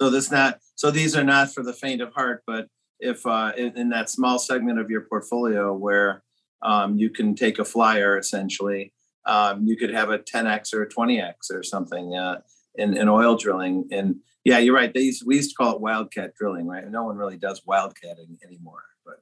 So 0.00 0.10
this 0.10 0.30
not 0.30 0.58
so 0.74 0.90
these 0.90 1.16
are 1.16 1.24
not 1.24 1.52
for 1.52 1.62
the 1.62 1.72
faint 1.72 2.00
of 2.00 2.12
heart 2.12 2.42
but 2.46 2.66
if 3.00 3.24
uh, 3.26 3.52
in, 3.56 3.76
in 3.76 3.88
that 3.90 4.10
small 4.10 4.38
segment 4.38 4.78
of 4.78 4.90
your 4.90 5.02
portfolio 5.02 5.72
where 5.72 6.22
um, 6.62 6.96
you 6.96 7.10
can 7.10 7.36
take 7.36 7.60
a 7.60 7.64
flyer 7.64 8.18
essentially 8.18 8.92
um, 9.28 9.66
you 9.66 9.76
could 9.76 9.92
have 9.92 10.10
a 10.10 10.18
10x 10.18 10.72
or 10.74 10.82
a 10.82 10.88
20x 10.88 11.52
or 11.52 11.62
something 11.62 12.16
uh, 12.16 12.40
in, 12.74 12.96
in 12.96 13.08
oil 13.08 13.36
drilling. 13.36 13.86
And 13.92 14.16
yeah, 14.44 14.58
you're 14.58 14.74
right. 14.74 14.90
We 14.94 15.36
used 15.36 15.50
to 15.50 15.54
call 15.54 15.76
it 15.76 15.80
wildcat 15.80 16.34
drilling, 16.34 16.66
right? 16.66 16.88
No 16.90 17.04
one 17.04 17.16
really 17.16 17.36
does 17.36 17.60
wildcatting 17.68 18.42
anymore. 18.44 18.82
But 19.04 19.16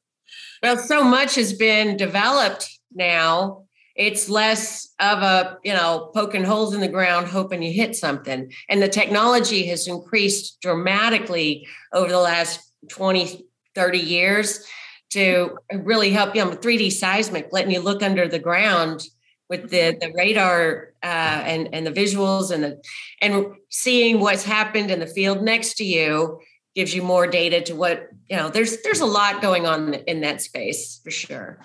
well, 0.63 0.79
so 0.79 1.03
much 1.03 1.35
has 1.35 1.53
been 1.53 1.97
developed 1.97 2.71
now. 2.95 3.65
It's 3.97 4.29
less 4.29 4.95
of 5.01 5.23
a, 5.23 5.59
you 5.65 5.73
know, 5.73 6.11
poking 6.15 6.45
holes 6.45 6.75
in 6.75 6.81
the 6.81 6.89
ground, 6.89 7.27
hoping 7.27 7.63
you 7.63 7.73
hit 7.73 7.97
something. 7.97 8.53
And 8.69 8.81
the 8.81 8.89
technology 8.89 9.67
has 9.67 9.89
increased 9.89 10.61
dramatically 10.61 11.67
over 11.93 12.11
the 12.11 12.21
last 12.21 12.61
20, 12.91 13.45
30 13.75 13.99
years 13.99 14.65
to 15.11 15.57
really 15.73 16.11
help 16.11 16.35
you 16.35 16.45
know 16.45 16.51
3D 16.51 16.93
seismic, 16.93 17.49
letting 17.53 17.71
you 17.71 17.81
look 17.81 18.03
under 18.03 18.29
the 18.29 18.39
ground 18.39 19.07
with 19.49 19.71
the 19.71 19.97
the 20.01 20.13
radar 20.15 20.93
uh, 21.03 21.07
and 21.07 21.69
and 21.73 21.87
the 21.87 21.93
visuals 21.93 22.51
and 22.51 22.65
the 22.65 22.83
and 23.21 23.47
seeing 23.71 24.21
what's 24.21 24.45
happened 24.45 24.91
in 24.91 25.01
the 25.01 25.07
field 25.07 25.43
next 25.43 25.75
to 25.75 25.85
you 25.85 26.41
gives 26.75 26.95
you 26.95 27.03
more 27.03 27.27
data 27.27 27.61
to 27.63 27.75
what 27.75 28.09
you 28.29 28.37
know. 28.37 28.49
There's 28.49 28.83
there's 28.83 29.01
a 29.01 29.07
lot 29.07 29.43
going 29.43 29.67
on 29.67 29.95
in 29.95 30.21
that 30.23 30.43
space 30.43 31.01
for 31.03 31.11
sure. 31.11 31.59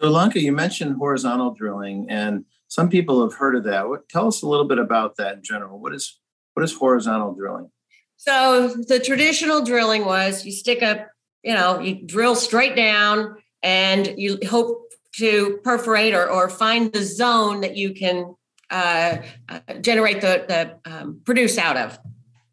So 0.00 0.10
Lanka, 0.10 0.40
you 0.40 0.52
mentioned 0.52 0.96
horizontal 0.96 1.54
drilling, 1.54 2.06
and 2.08 2.44
some 2.68 2.88
people 2.88 3.22
have 3.22 3.38
heard 3.38 3.54
of 3.54 3.64
that. 3.64 3.88
What, 3.88 4.08
tell 4.08 4.26
us 4.26 4.42
a 4.42 4.48
little 4.48 4.66
bit 4.66 4.78
about 4.78 5.16
that 5.16 5.36
in 5.36 5.42
general. 5.42 5.78
What 5.78 5.94
is 5.94 6.20
what 6.54 6.62
is 6.62 6.74
horizontal 6.74 7.34
drilling? 7.34 7.70
So 8.16 8.68
the 8.68 9.00
traditional 9.00 9.64
drilling 9.64 10.04
was 10.04 10.44
you 10.44 10.52
stick 10.52 10.82
a 10.82 11.08
you 11.42 11.54
know, 11.54 11.80
you 11.80 12.06
drill 12.06 12.34
straight 12.34 12.76
down 12.76 13.36
and 13.62 14.14
you 14.16 14.38
hope 14.48 14.91
to 15.16 15.58
perforate 15.62 16.14
or, 16.14 16.28
or 16.30 16.48
find 16.48 16.92
the 16.92 17.02
zone 17.02 17.60
that 17.60 17.76
you 17.76 17.94
can 17.94 18.34
uh, 18.70 19.18
uh, 19.48 19.60
generate 19.80 20.20
the, 20.20 20.44
the 20.48 20.90
um, 20.90 21.20
produce 21.24 21.58
out 21.58 21.76
of. 21.76 21.98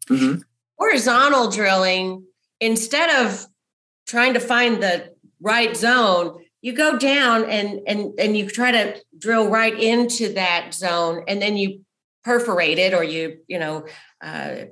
Mm-hmm. 0.08 0.40
Horizontal 0.78 1.50
drilling, 1.50 2.24
instead 2.60 3.24
of 3.24 3.46
trying 4.06 4.34
to 4.34 4.40
find 4.40 4.82
the 4.82 5.14
right 5.40 5.76
zone, 5.76 6.44
you 6.62 6.74
go 6.74 6.98
down 6.98 7.48
and 7.48 7.80
and 7.86 8.18
and 8.18 8.36
you 8.36 8.48
try 8.48 8.70
to 8.70 9.00
drill 9.18 9.48
right 9.48 9.78
into 9.78 10.34
that 10.34 10.74
zone, 10.74 11.24
and 11.26 11.40
then 11.40 11.56
you 11.56 11.80
perforate 12.24 12.78
it, 12.78 12.92
or 12.92 13.02
you 13.02 13.38
you 13.46 13.58
know 13.58 13.86
uh, 14.22 14.64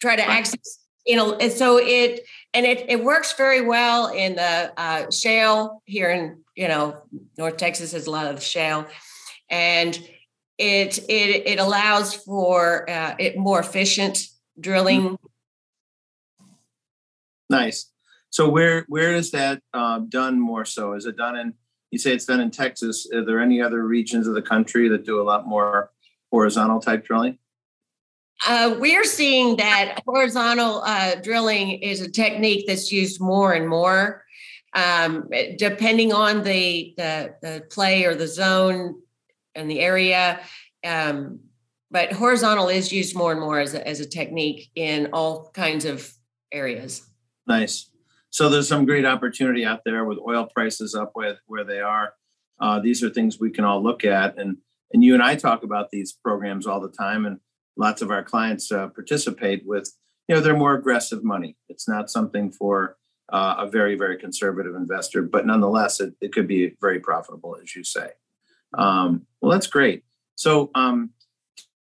try 0.00 0.16
to 0.16 0.26
access. 0.26 0.83
You 1.06 1.16
know, 1.16 1.34
and 1.34 1.52
so 1.52 1.78
it 1.78 2.20
and 2.54 2.64
it, 2.64 2.86
it 2.88 3.04
works 3.04 3.34
very 3.34 3.60
well 3.60 4.08
in 4.08 4.36
the 4.36 4.72
uh, 4.76 5.10
shale 5.10 5.82
here 5.84 6.10
in 6.10 6.42
you 6.54 6.68
know 6.68 7.02
North 7.36 7.56
Texas 7.56 7.92
has 7.92 8.06
a 8.06 8.10
lot 8.10 8.26
of 8.26 8.42
shale, 8.42 8.86
and 9.50 9.94
it 10.56 10.98
it 11.08 11.46
it 11.46 11.58
allows 11.58 12.14
for 12.14 12.88
uh, 12.88 13.16
it 13.18 13.36
more 13.36 13.60
efficient 13.60 14.26
drilling. 14.58 15.18
Nice. 17.50 17.90
So 18.30 18.48
where 18.48 18.84
where 18.88 19.14
is 19.14 19.30
that 19.32 19.60
uh, 19.72 20.00
done 20.08 20.40
more 20.40 20.64
so? 20.64 20.94
Is 20.94 21.06
it 21.06 21.16
done 21.16 21.36
in? 21.36 21.54
You 21.90 21.98
say 21.98 22.12
it's 22.12 22.24
done 22.24 22.40
in 22.40 22.50
Texas. 22.50 23.06
Are 23.14 23.24
there 23.24 23.40
any 23.40 23.60
other 23.60 23.84
regions 23.86 24.26
of 24.26 24.34
the 24.34 24.42
country 24.42 24.88
that 24.88 25.04
do 25.04 25.20
a 25.20 25.22
lot 25.22 25.46
more 25.46 25.90
horizontal 26.32 26.80
type 26.80 27.04
drilling? 27.04 27.38
Uh, 28.46 28.76
we're 28.78 29.04
seeing 29.04 29.56
that 29.56 30.02
horizontal 30.06 30.82
uh, 30.84 31.14
drilling 31.16 31.70
is 31.82 32.00
a 32.00 32.10
technique 32.10 32.64
that's 32.66 32.92
used 32.92 33.20
more 33.20 33.52
and 33.52 33.68
more, 33.68 34.24
um, 34.74 35.28
depending 35.56 36.12
on 36.12 36.42
the, 36.42 36.94
the, 36.96 37.34
the 37.42 37.62
play 37.70 38.04
or 38.04 38.14
the 38.14 38.26
zone 38.26 39.00
and 39.54 39.70
the 39.70 39.80
area. 39.80 40.40
Um, 40.84 41.40
but 41.90 42.12
horizontal 42.12 42.68
is 42.68 42.92
used 42.92 43.14
more 43.14 43.30
and 43.30 43.40
more 43.40 43.60
as 43.60 43.72
a, 43.72 43.86
as 43.86 44.00
a 44.00 44.06
technique 44.06 44.70
in 44.74 45.08
all 45.12 45.50
kinds 45.54 45.84
of 45.84 46.12
areas. 46.52 47.08
Nice. 47.46 47.90
So 48.30 48.48
there's 48.48 48.66
some 48.66 48.84
great 48.84 49.06
opportunity 49.06 49.64
out 49.64 49.82
there 49.84 50.04
with 50.04 50.18
oil 50.18 50.48
prices 50.52 50.96
up 50.96 51.12
with 51.14 51.38
where 51.46 51.62
they 51.62 51.80
are. 51.80 52.14
Uh, 52.60 52.80
these 52.80 53.02
are 53.04 53.10
things 53.10 53.38
we 53.38 53.50
can 53.50 53.64
all 53.64 53.80
look 53.82 54.04
at, 54.04 54.36
and 54.38 54.56
and 54.92 55.04
you 55.04 55.14
and 55.14 55.22
I 55.22 55.36
talk 55.36 55.62
about 55.62 55.90
these 55.90 56.12
programs 56.12 56.66
all 56.66 56.80
the 56.80 56.88
time, 56.88 57.26
and 57.26 57.38
lots 57.76 58.02
of 58.02 58.10
our 58.10 58.22
clients 58.22 58.70
uh, 58.70 58.88
participate 58.88 59.64
with 59.66 59.92
you 60.28 60.34
know 60.34 60.40
they're 60.40 60.56
more 60.56 60.74
aggressive 60.74 61.22
money. 61.22 61.56
It's 61.68 61.88
not 61.88 62.10
something 62.10 62.50
for 62.50 62.96
uh, 63.32 63.56
a 63.58 63.66
very 63.68 63.96
very 63.96 64.18
conservative 64.18 64.74
investor 64.74 65.22
but 65.22 65.46
nonetheless 65.46 66.00
it, 66.00 66.14
it 66.20 66.32
could 66.32 66.46
be 66.46 66.74
very 66.80 67.00
profitable 67.00 67.56
as 67.62 67.74
you 67.74 67.84
say. 67.84 68.10
Um, 68.76 69.26
well 69.40 69.52
that's 69.52 69.66
great. 69.66 70.04
So 70.36 70.70
um, 70.74 71.10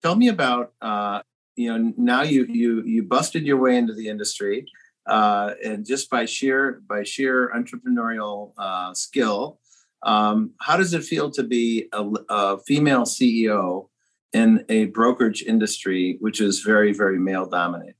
tell 0.01 0.15
me 0.15 0.27
about 0.27 0.73
uh, 0.81 1.21
you 1.59 1.77
know 1.77 1.93
now 1.97 2.21
you 2.21 2.45
you 2.45 2.81
you 2.83 3.03
busted 3.03 3.45
your 3.45 3.57
way 3.57 3.75
into 3.75 3.93
the 3.93 4.07
industry 4.07 4.65
uh, 5.07 5.51
and 5.63 5.85
just 5.85 6.09
by 6.09 6.25
sheer 6.25 6.81
by 6.87 7.03
sheer 7.03 7.51
entrepreneurial 7.55 8.53
uh, 8.57 8.93
skill 8.93 9.59
um, 10.03 10.51
how 10.61 10.77
does 10.77 10.93
it 10.93 11.03
feel 11.03 11.29
to 11.31 11.43
be 11.43 11.89
a, 11.91 12.09
a 12.29 12.59
female 12.59 13.03
ceo 13.03 13.89
in 14.33 14.65
a 14.69 14.85
brokerage 14.85 15.43
industry 15.43 16.17
which 16.19 16.41
is 16.41 16.61
very 16.61 16.93
very 16.93 17.19
male 17.19 17.45
dominated? 17.45 17.95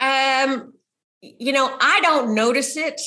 Um 0.00 0.74
you 1.20 1.52
know 1.52 1.76
i 1.80 2.00
don't 2.00 2.34
notice 2.34 2.76
it. 2.76 3.00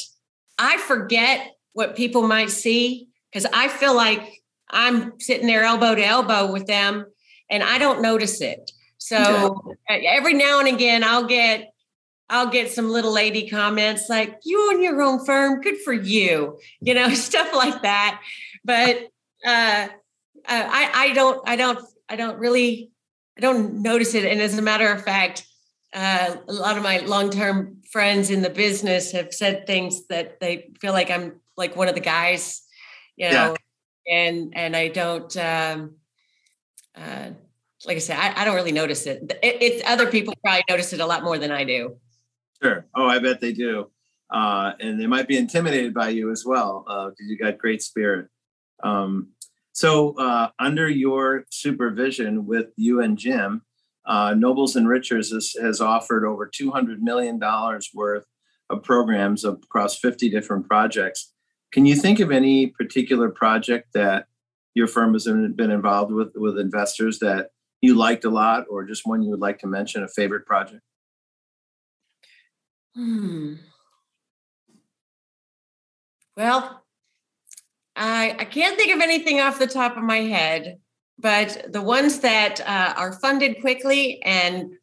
I 0.58 0.78
forget 0.78 1.56
what 1.74 1.96
people 1.96 2.28
might 2.28 2.50
see 2.50 3.10
because 3.32 3.46
i 3.54 3.68
feel 3.68 3.96
like 3.96 4.42
i'm 4.70 5.20
sitting 5.20 5.48
there 5.48 5.64
elbow 5.64 5.96
to 5.96 6.06
elbow 6.06 6.52
with 6.52 6.66
them 6.66 7.06
and 7.50 7.64
i 7.64 7.78
don't 7.78 8.02
notice 8.02 8.42
it. 8.42 8.72
So 8.98 9.76
yeah. 9.90 9.96
every 10.18 10.34
now 10.34 10.60
and 10.60 10.68
again 10.68 11.04
i'll 11.04 11.28
get 11.28 11.72
I'll 12.30 12.50
get 12.50 12.72
some 12.72 12.90
little 12.90 13.14
lady 13.14 13.48
comments 13.48 14.10
like, 14.10 14.40
you 14.44 14.72
own 14.72 14.82
your 14.82 15.02
own 15.02 15.24
firm, 15.26 15.62
good 15.62 15.78
for 15.78 15.94
you, 15.94 16.60
you 16.82 16.94
know, 16.94 17.10
stuff 17.14 17.54
like 17.54 17.82
that. 17.84 18.22
But 18.64 19.10
uh, 19.46 19.88
uh, 20.48 20.68
I, 20.72 20.92
I 20.94 21.14
don't, 21.14 21.48
I 21.48 21.56
don't, 21.56 21.80
I 22.10 22.16
don't 22.16 22.38
really, 22.40 22.92
I 23.38 23.42
don't 23.42 23.82
notice 23.82 24.14
it. 24.14 24.26
And 24.26 24.42
as 24.42 24.58
a 24.58 24.62
matter 24.62 24.92
of 24.92 25.04
fact, 25.04 25.46
uh, 25.94 26.36
a 26.48 26.54
lot 26.54 26.78
of 26.78 26.84
my 26.84 27.00
long-term 27.00 27.82
friends 27.92 28.30
in 28.30 28.42
the 28.42 28.50
business 28.50 29.12
have 29.12 29.34
said 29.34 29.66
things 29.66 30.08
that 30.08 30.40
they 30.40 30.70
feel 30.80 30.94
like 30.94 31.10
I'm 31.10 31.40
like 31.58 31.76
one 31.76 31.88
of 31.88 31.96
the 31.96 32.02
guys, 32.02 32.64
you 33.16 33.30
know, 33.30 33.56
yeah. 34.06 34.18
and 34.18 34.54
and 34.56 34.76
I 34.76 34.90
don't. 34.90 35.36
Um, 35.38 35.96
uh, 36.98 37.30
like 37.86 37.98
I 37.98 38.00
said, 38.00 38.18
I, 38.18 38.42
I 38.42 38.46
don't 38.46 38.56
really 38.56 38.72
notice 38.72 39.06
it. 39.06 39.32
it. 39.44 39.62
It's 39.62 39.88
other 39.88 40.10
people 40.10 40.34
probably 40.44 40.64
notice 40.70 40.94
it 40.94 41.00
a 41.00 41.06
lot 41.06 41.24
more 41.24 41.38
than 41.38 41.52
I 41.52 41.64
do. 41.64 41.98
Sure. 42.62 42.86
Oh, 42.96 43.06
I 43.06 43.20
bet 43.20 43.42
they 43.42 43.54
do. 43.54 43.92
Uh, 44.34 44.74
and 44.80 45.00
they 45.00 45.06
might 45.08 45.28
be 45.28 45.38
intimidated 45.38 45.94
by 45.94 46.10
you 46.10 46.32
as 46.32 46.44
well 46.46 46.84
because 46.86 47.28
uh, 47.28 47.30
you 47.30 47.38
got 47.38 47.58
great 47.58 47.84
spirit. 47.84 48.28
Um, 48.84 49.30
so, 49.76 50.18
uh, 50.18 50.52
under 50.58 50.88
your 50.88 51.44
supervision 51.52 52.46
with 52.46 52.68
you 52.78 53.02
and 53.02 53.18
Jim, 53.18 53.62
uh, 54.06 54.34
Nobles 54.34 54.78
and 54.78 54.88
Richards 54.88 55.32
has, 55.34 55.54
has 55.62 55.82
offered 55.82 56.26
over 56.26 56.50
$200 56.50 57.00
million 57.00 57.38
worth 57.94 58.24
of 58.70 58.84
programs 58.84 59.44
across 59.44 60.00
50 60.00 60.30
different 60.30 60.66
projects. 60.70 61.34
Can 61.74 61.86
you 61.86 61.98
think 61.98 62.22
of 62.22 62.32
any 62.32 62.68
particular 62.68 63.30
project 63.30 63.90
that 63.94 64.28
your 64.76 64.88
firm 64.88 65.12
has 65.12 65.26
been 65.26 65.72
involved 65.72 66.14
with 66.14 66.32
with 66.36 66.58
investors 66.58 67.20
that 67.20 67.50
you 67.82 67.96
liked 67.96 68.24
a 68.24 68.30
lot, 68.30 68.64
or 68.70 68.86
just 68.86 69.06
one 69.06 69.24
you 69.24 69.32
would 69.32 69.42
like 69.42 69.60
to 69.60 69.68
mention, 69.68 70.04
a 70.04 70.08
favorite 70.08 70.46
project? 70.46 70.84
Hmm. 72.96 73.56
Well, 76.38 76.85
I, 77.96 78.36
I 78.40 78.46
can't 78.46 78.78
think 78.78 78.94
of 78.94 79.02
anything 79.02 79.40
off 79.40 79.60
the 79.60 79.68
top 79.68 79.98
of 79.98 80.04
my 80.04 80.20
head, 80.20 80.80
but 81.18 81.66
the 81.70 81.82
ones 81.82 82.20
that 82.20 82.62
uh, 82.62 82.94
are 82.98 83.14
funded 83.14 83.62
quickly 83.62 84.22
and 84.24 84.74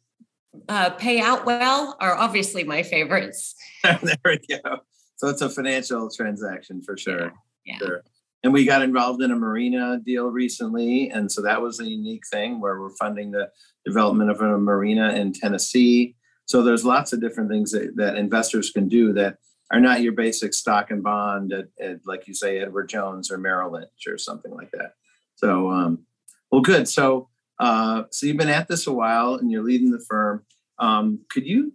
uh, 0.69 0.91
pay 0.91 1.19
out 1.19 1.45
well 1.45 1.95
are 1.99 2.15
obviously 2.15 2.63
my 2.63 2.83
favorites. 2.83 3.55
there 3.83 4.17
we 4.25 4.39
go. 4.47 4.77
So 5.17 5.29
it's 5.29 5.41
a 5.41 5.49
financial 5.49 6.09
transaction 6.09 6.81
for 6.81 6.97
sure. 6.97 7.33
Yeah. 7.65 7.77
Sure. 7.77 8.03
And 8.43 8.51
we 8.51 8.65
got 8.65 8.81
involved 8.81 9.21
in 9.21 9.31
a 9.31 9.35
marina 9.35 9.99
deal 10.03 10.27
recently. 10.27 11.09
And 11.09 11.31
so 11.31 11.41
that 11.43 11.61
was 11.61 11.79
a 11.79 11.85
unique 11.85 12.23
thing 12.29 12.59
where 12.59 12.79
we're 12.79 12.95
funding 12.95 13.31
the 13.31 13.49
development 13.85 14.31
of 14.31 14.41
a 14.41 14.57
marina 14.57 15.13
in 15.13 15.31
Tennessee. 15.31 16.15
So 16.45 16.61
there's 16.61 16.83
lots 16.83 17.13
of 17.13 17.21
different 17.21 17.49
things 17.49 17.71
that, 17.71 17.95
that 17.95 18.17
investors 18.17 18.69
can 18.71 18.89
do 18.89 19.13
that 19.13 19.37
are 19.73 19.81
not 19.81 20.01
your 20.01 20.13
basic 20.13 20.53
stock 20.53 20.91
and 20.91 21.03
bond 21.03 21.51
at, 21.51 21.67
at, 21.81 21.99
like 22.05 22.27
you 22.27 22.33
say 22.33 22.59
edward 22.59 22.87
jones 22.87 23.29
or 23.29 23.37
merrill 23.37 23.73
lynch 23.73 24.07
or 24.07 24.17
something 24.17 24.53
like 24.53 24.71
that 24.71 24.93
so 25.35 25.69
um, 25.69 26.05
well 26.51 26.61
good 26.61 26.87
so 26.87 27.27
uh, 27.59 28.03
so 28.11 28.25
you've 28.25 28.37
been 28.37 28.49
at 28.49 28.67
this 28.69 28.87
a 28.87 28.93
while 28.93 29.35
and 29.35 29.51
you're 29.51 29.63
leading 29.63 29.91
the 29.91 30.05
firm 30.07 30.45
um, 30.79 31.19
could 31.29 31.45
you 31.45 31.73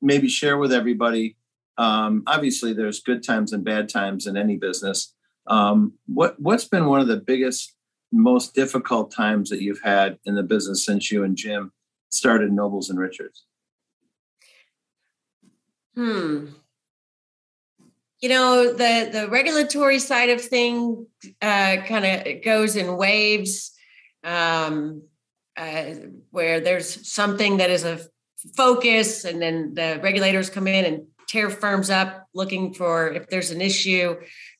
maybe 0.00 0.28
share 0.28 0.56
with 0.56 0.72
everybody 0.72 1.36
um, 1.76 2.22
obviously 2.26 2.72
there's 2.72 3.00
good 3.00 3.22
times 3.22 3.52
and 3.52 3.64
bad 3.64 3.88
times 3.90 4.26
in 4.26 4.36
any 4.36 4.56
business 4.56 5.12
Um, 5.48 5.94
what 6.06 6.34
what's 6.40 6.68
been 6.68 6.86
one 6.86 7.00
of 7.00 7.08
the 7.08 7.22
biggest, 7.32 7.74
most 8.10 8.54
difficult 8.54 9.12
times 9.12 9.48
that 9.50 9.62
you've 9.62 9.82
had 9.82 10.18
in 10.24 10.34
the 10.34 10.42
business 10.42 10.84
since 10.84 11.12
you 11.12 11.24
and 11.24 11.36
Jim 11.36 11.72
started 12.10 12.50
Nobles 12.52 12.90
and 12.90 12.98
Richards? 12.98 13.46
Hmm. 15.94 16.46
You 18.20 18.30
know 18.30 18.72
the 18.72 19.10
the 19.12 19.28
regulatory 19.28 19.98
side 19.98 20.30
of 20.30 20.40
thing 20.40 21.06
uh, 21.42 21.76
kind 21.86 22.04
of 22.04 22.42
goes 22.42 22.74
in 22.76 22.96
waves, 22.96 23.72
um, 24.24 25.02
uh, 25.56 25.84
where 26.30 26.60
there's 26.60 27.10
something 27.10 27.58
that 27.58 27.70
is 27.70 27.84
a 27.84 28.00
focus, 28.56 29.24
and 29.24 29.40
then 29.40 29.74
the 29.74 30.00
regulators 30.02 30.48
come 30.48 30.66
in 30.66 30.84
and 30.86 31.06
tear 31.28 31.50
firms 31.50 31.90
up 31.90 32.26
looking 32.34 32.72
for 32.72 33.08
if 33.08 33.28
there's 33.28 33.50
an 33.50 33.60
issue. 33.60 34.16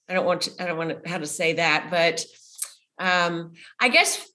I 0.09 0.15
don't 0.15 0.27
want 0.27 0.43
to, 0.43 0.63
I 0.63 0.67
don't 0.67 0.79
want 0.79 1.03
to, 1.03 1.09
how 1.09 1.19
to 1.19 1.27
say 1.27 1.55
that, 1.55 1.89
but 1.91 2.25
um, 2.99 3.53
I 3.81 3.89
guess 3.89 4.29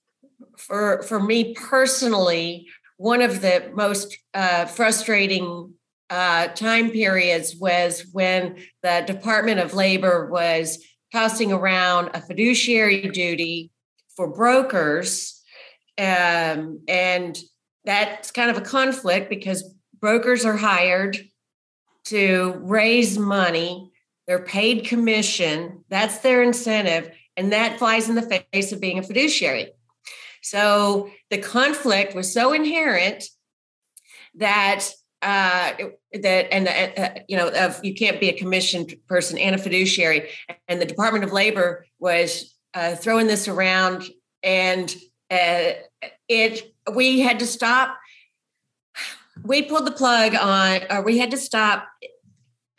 for 0.58 1.02
for 1.02 1.20
me 1.20 1.54
personally, 1.54 2.68
one 2.96 3.22
of 3.22 3.40
the 3.40 3.70
most 3.74 4.18
uh, 4.34 4.66
frustrating 4.66 5.74
uh, 6.12 6.48
time 6.48 6.90
periods 6.90 7.56
was 7.56 8.04
when 8.12 8.56
the 8.82 9.02
Department 9.06 9.60
of 9.60 9.72
Labor 9.72 10.28
was 10.30 10.78
tossing 11.10 11.50
around 11.50 12.10
a 12.12 12.20
fiduciary 12.20 13.08
duty 13.08 13.70
for 14.14 14.28
brokers, 14.28 15.42
um, 15.96 16.80
and 16.86 17.38
that's 17.86 18.30
kind 18.30 18.50
of 18.50 18.58
a 18.58 18.60
conflict 18.60 19.30
because 19.30 19.74
brokers 20.00 20.44
are 20.44 20.56
hired 20.56 21.16
to 22.04 22.56
raise 22.60 23.16
money. 23.16 23.90
They're 24.26 24.44
paid 24.44 24.84
commission. 24.84 25.82
That's 25.88 26.18
their 26.18 26.42
incentive. 26.42 27.10
And 27.38 27.52
that 27.54 27.78
flies 27.78 28.10
in 28.10 28.16
the 28.16 28.44
face 28.52 28.70
of 28.70 28.82
being 28.82 28.98
a 28.98 29.02
fiduciary. 29.02 29.72
So 30.42 31.10
the 31.30 31.38
conflict 31.38 32.14
was 32.14 32.34
so 32.34 32.52
inherent 32.52 33.24
that 34.34 34.90
uh, 35.22 35.72
that 36.12 36.52
and 36.52 36.68
uh, 36.68 37.00
uh, 37.00 37.20
you 37.28 37.36
know 37.36 37.48
of 37.48 37.82
you 37.84 37.94
can't 37.94 38.20
be 38.20 38.28
a 38.28 38.32
commissioned 38.32 38.94
person 39.08 39.38
and 39.38 39.54
a 39.54 39.58
fiduciary 39.58 40.28
and 40.68 40.80
the 40.80 40.86
department 40.86 41.24
of 41.24 41.32
labor 41.32 41.86
was 41.98 42.56
uh, 42.74 42.94
throwing 42.96 43.26
this 43.26 43.48
around 43.48 44.04
and 44.42 44.96
uh, 45.30 45.72
it 46.28 46.74
we 46.94 47.20
had 47.20 47.38
to 47.38 47.46
stop 47.46 47.96
we 49.42 49.62
pulled 49.62 49.86
the 49.86 49.92
plug 49.92 50.34
on, 50.34 50.80
or 50.90 51.02
we 51.02 51.18
had 51.18 51.30
to 51.30 51.36
stop 51.36 51.88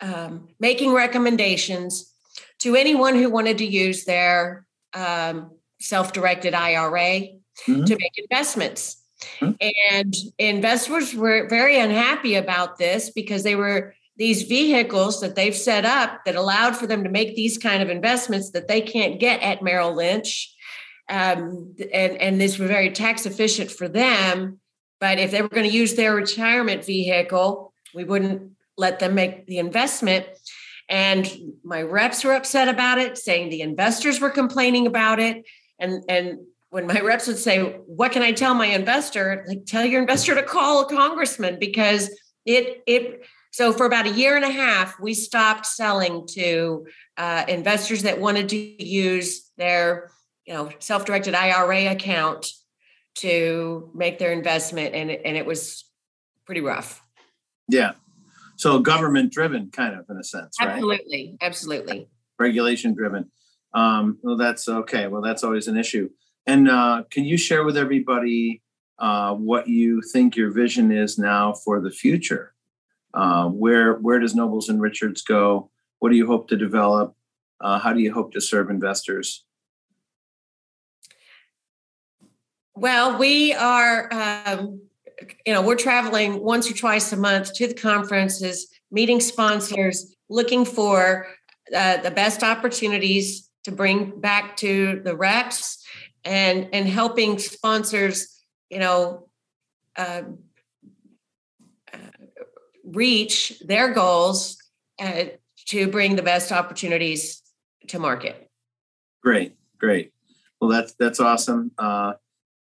um, 0.00 0.48
making 0.60 0.92
recommendations 0.92 2.12
to 2.60 2.76
anyone 2.76 3.14
who 3.14 3.30
wanted 3.30 3.58
to 3.58 3.66
use 3.66 4.04
their 4.04 4.66
um, 4.94 5.52
self 5.80 6.12
directed 6.12 6.54
IRA 6.54 7.20
mm-hmm. 7.66 7.84
to 7.84 7.96
make 7.96 8.12
investments. 8.16 9.02
Mm-hmm. 9.40 9.52
And 9.92 10.14
investors 10.38 11.14
were 11.14 11.48
very 11.48 11.78
unhappy 11.78 12.34
about 12.34 12.78
this 12.78 13.10
because 13.10 13.42
they 13.42 13.56
were 13.56 13.94
these 14.16 14.42
vehicles 14.42 15.20
that 15.20 15.34
they've 15.34 15.56
set 15.56 15.84
up 15.84 16.24
that 16.24 16.36
allowed 16.36 16.76
for 16.76 16.86
them 16.86 17.02
to 17.02 17.10
make 17.10 17.34
these 17.34 17.58
kind 17.58 17.82
of 17.82 17.90
investments 17.90 18.50
that 18.50 18.68
they 18.68 18.80
can't 18.80 19.18
get 19.18 19.42
at 19.42 19.62
Merrill 19.62 19.94
Lynch. 19.94 20.54
Um, 21.10 21.74
and, 21.92 22.16
and 22.16 22.40
this 22.40 22.58
were 22.58 22.66
very 22.66 22.90
tax 22.90 23.26
efficient 23.26 23.70
for 23.70 23.88
them 23.88 24.60
but 25.04 25.18
if 25.18 25.32
they 25.32 25.42
were 25.42 25.50
going 25.50 25.68
to 25.68 25.76
use 25.76 25.96
their 25.96 26.14
retirement 26.14 26.82
vehicle, 26.82 27.74
we 27.94 28.04
wouldn't 28.04 28.52
let 28.78 29.00
them 29.00 29.14
make 29.14 29.46
the 29.46 29.58
investment. 29.58 30.24
And 30.88 31.30
my 31.62 31.82
reps 31.82 32.24
were 32.24 32.32
upset 32.32 32.68
about 32.68 32.96
it, 32.96 33.18
saying 33.18 33.50
the 33.50 33.60
investors 33.60 34.18
were 34.18 34.30
complaining 34.30 34.86
about 34.86 35.20
it. 35.20 35.44
And, 35.78 36.02
and 36.08 36.38
when 36.74 36.88
my 36.88 36.98
reps 36.98 37.28
would 37.28 37.38
say, 37.38 37.60
What 37.86 38.10
can 38.10 38.22
I 38.22 38.32
tell 38.32 38.52
my 38.52 38.66
investor? 38.66 39.44
Like, 39.46 39.64
tell 39.64 39.84
your 39.84 40.00
investor 40.00 40.34
to 40.34 40.42
call 40.42 40.80
a 40.82 40.88
congressman 40.88 41.60
because 41.60 42.10
it, 42.44 42.82
it, 42.88 43.24
so 43.52 43.72
for 43.72 43.86
about 43.86 44.06
a 44.06 44.10
year 44.10 44.34
and 44.34 44.44
a 44.44 44.50
half, 44.50 44.98
we 44.98 45.14
stopped 45.14 45.66
selling 45.66 46.26
to 46.32 46.88
uh, 47.16 47.44
investors 47.46 48.02
that 48.02 48.20
wanted 48.20 48.48
to 48.48 48.84
use 48.84 49.52
their, 49.56 50.10
you 50.46 50.54
know, 50.54 50.68
self-directed 50.80 51.32
IRA 51.32 51.92
account 51.92 52.48
to 53.18 53.88
make 53.94 54.18
their 54.18 54.32
investment 54.32 54.96
and 54.96 55.12
it, 55.12 55.22
and 55.24 55.36
it 55.36 55.46
was 55.46 55.84
pretty 56.44 56.60
rough. 56.60 57.00
Yeah. 57.68 57.92
So 58.56 58.80
government 58.80 59.32
driven 59.32 59.70
kind 59.70 59.94
of 59.94 60.06
in 60.10 60.16
a 60.16 60.24
sense 60.24 60.56
right? 60.60 60.70
Absolutely. 60.70 61.36
Absolutely. 61.40 62.08
Regulation 62.40 62.94
driven 62.94 63.30
um, 63.74 64.18
well 64.22 64.36
that's 64.36 64.68
okay. 64.68 65.06
Well 65.06 65.22
that's 65.22 65.44
always 65.44 65.68
an 65.68 65.76
issue 65.76 66.10
and 66.46 66.68
uh, 66.68 67.04
can 67.10 67.24
you 67.24 67.36
share 67.36 67.64
with 67.64 67.76
everybody 67.76 68.62
uh, 68.98 69.34
what 69.34 69.68
you 69.68 70.02
think 70.02 70.36
your 70.36 70.50
vision 70.50 70.92
is 70.92 71.18
now 71.18 71.52
for 71.52 71.80
the 71.80 71.90
future? 71.90 72.54
Uh, 73.12 73.48
where 73.48 73.94
where 73.94 74.18
does 74.18 74.34
nobles 74.34 74.68
and 74.68 74.80
richards 74.80 75.22
go? 75.22 75.70
What 76.00 76.10
do 76.10 76.16
you 76.16 76.26
hope 76.26 76.48
to 76.48 76.56
develop? 76.56 77.14
Uh, 77.60 77.78
how 77.78 77.92
do 77.92 78.00
you 78.00 78.12
hope 78.12 78.32
to 78.32 78.40
serve 78.40 78.70
investors? 78.70 79.44
Well, 82.76 83.18
we 83.18 83.54
are, 83.54 84.12
um, 84.12 84.80
you 85.46 85.52
know, 85.52 85.62
we're 85.62 85.76
traveling 85.76 86.42
once 86.42 86.68
or 86.68 86.74
twice 86.74 87.12
a 87.12 87.16
month 87.16 87.54
to 87.54 87.68
the 87.68 87.74
conferences, 87.74 88.66
meeting 88.90 89.20
sponsors, 89.20 90.16
looking 90.28 90.64
for 90.64 91.28
uh, 91.74 91.98
the 91.98 92.10
best 92.10 92.42
opportunities 92.42 93.48
to 93.62 93.70
bring 93.70 94.18
back 94.20 94.56
to 94.56 95.00
the 95.04 95.16
reps 95.16 95.84
and 96.24 96.68
and 96.72 96.88
helping 96.88 97.38
sponsors, 97.38 98.42
you 98.70 98.78
know, 98.78 99.28
uh, 99.96 100.22
uh, 101.92 101.96
reach 102.84 103.60
their 103.60 103.92
goals 103.92 104.56
uh, 105.00 105.24
to 105.66 105.88
bring 105.88 106.16
the 106.16 106.22
best 106.22 106.52
opportunities 106.52 107.42
to 107.88 107.98
market. 107.98 108.50
Great, 109.22 109.56
great. 109.78 110.12
Well, 110.60 110.70
that's 110.70 110.94
that's 110.94 111.20
awesome. 111.20 111.72
Uh, 111.78 112.14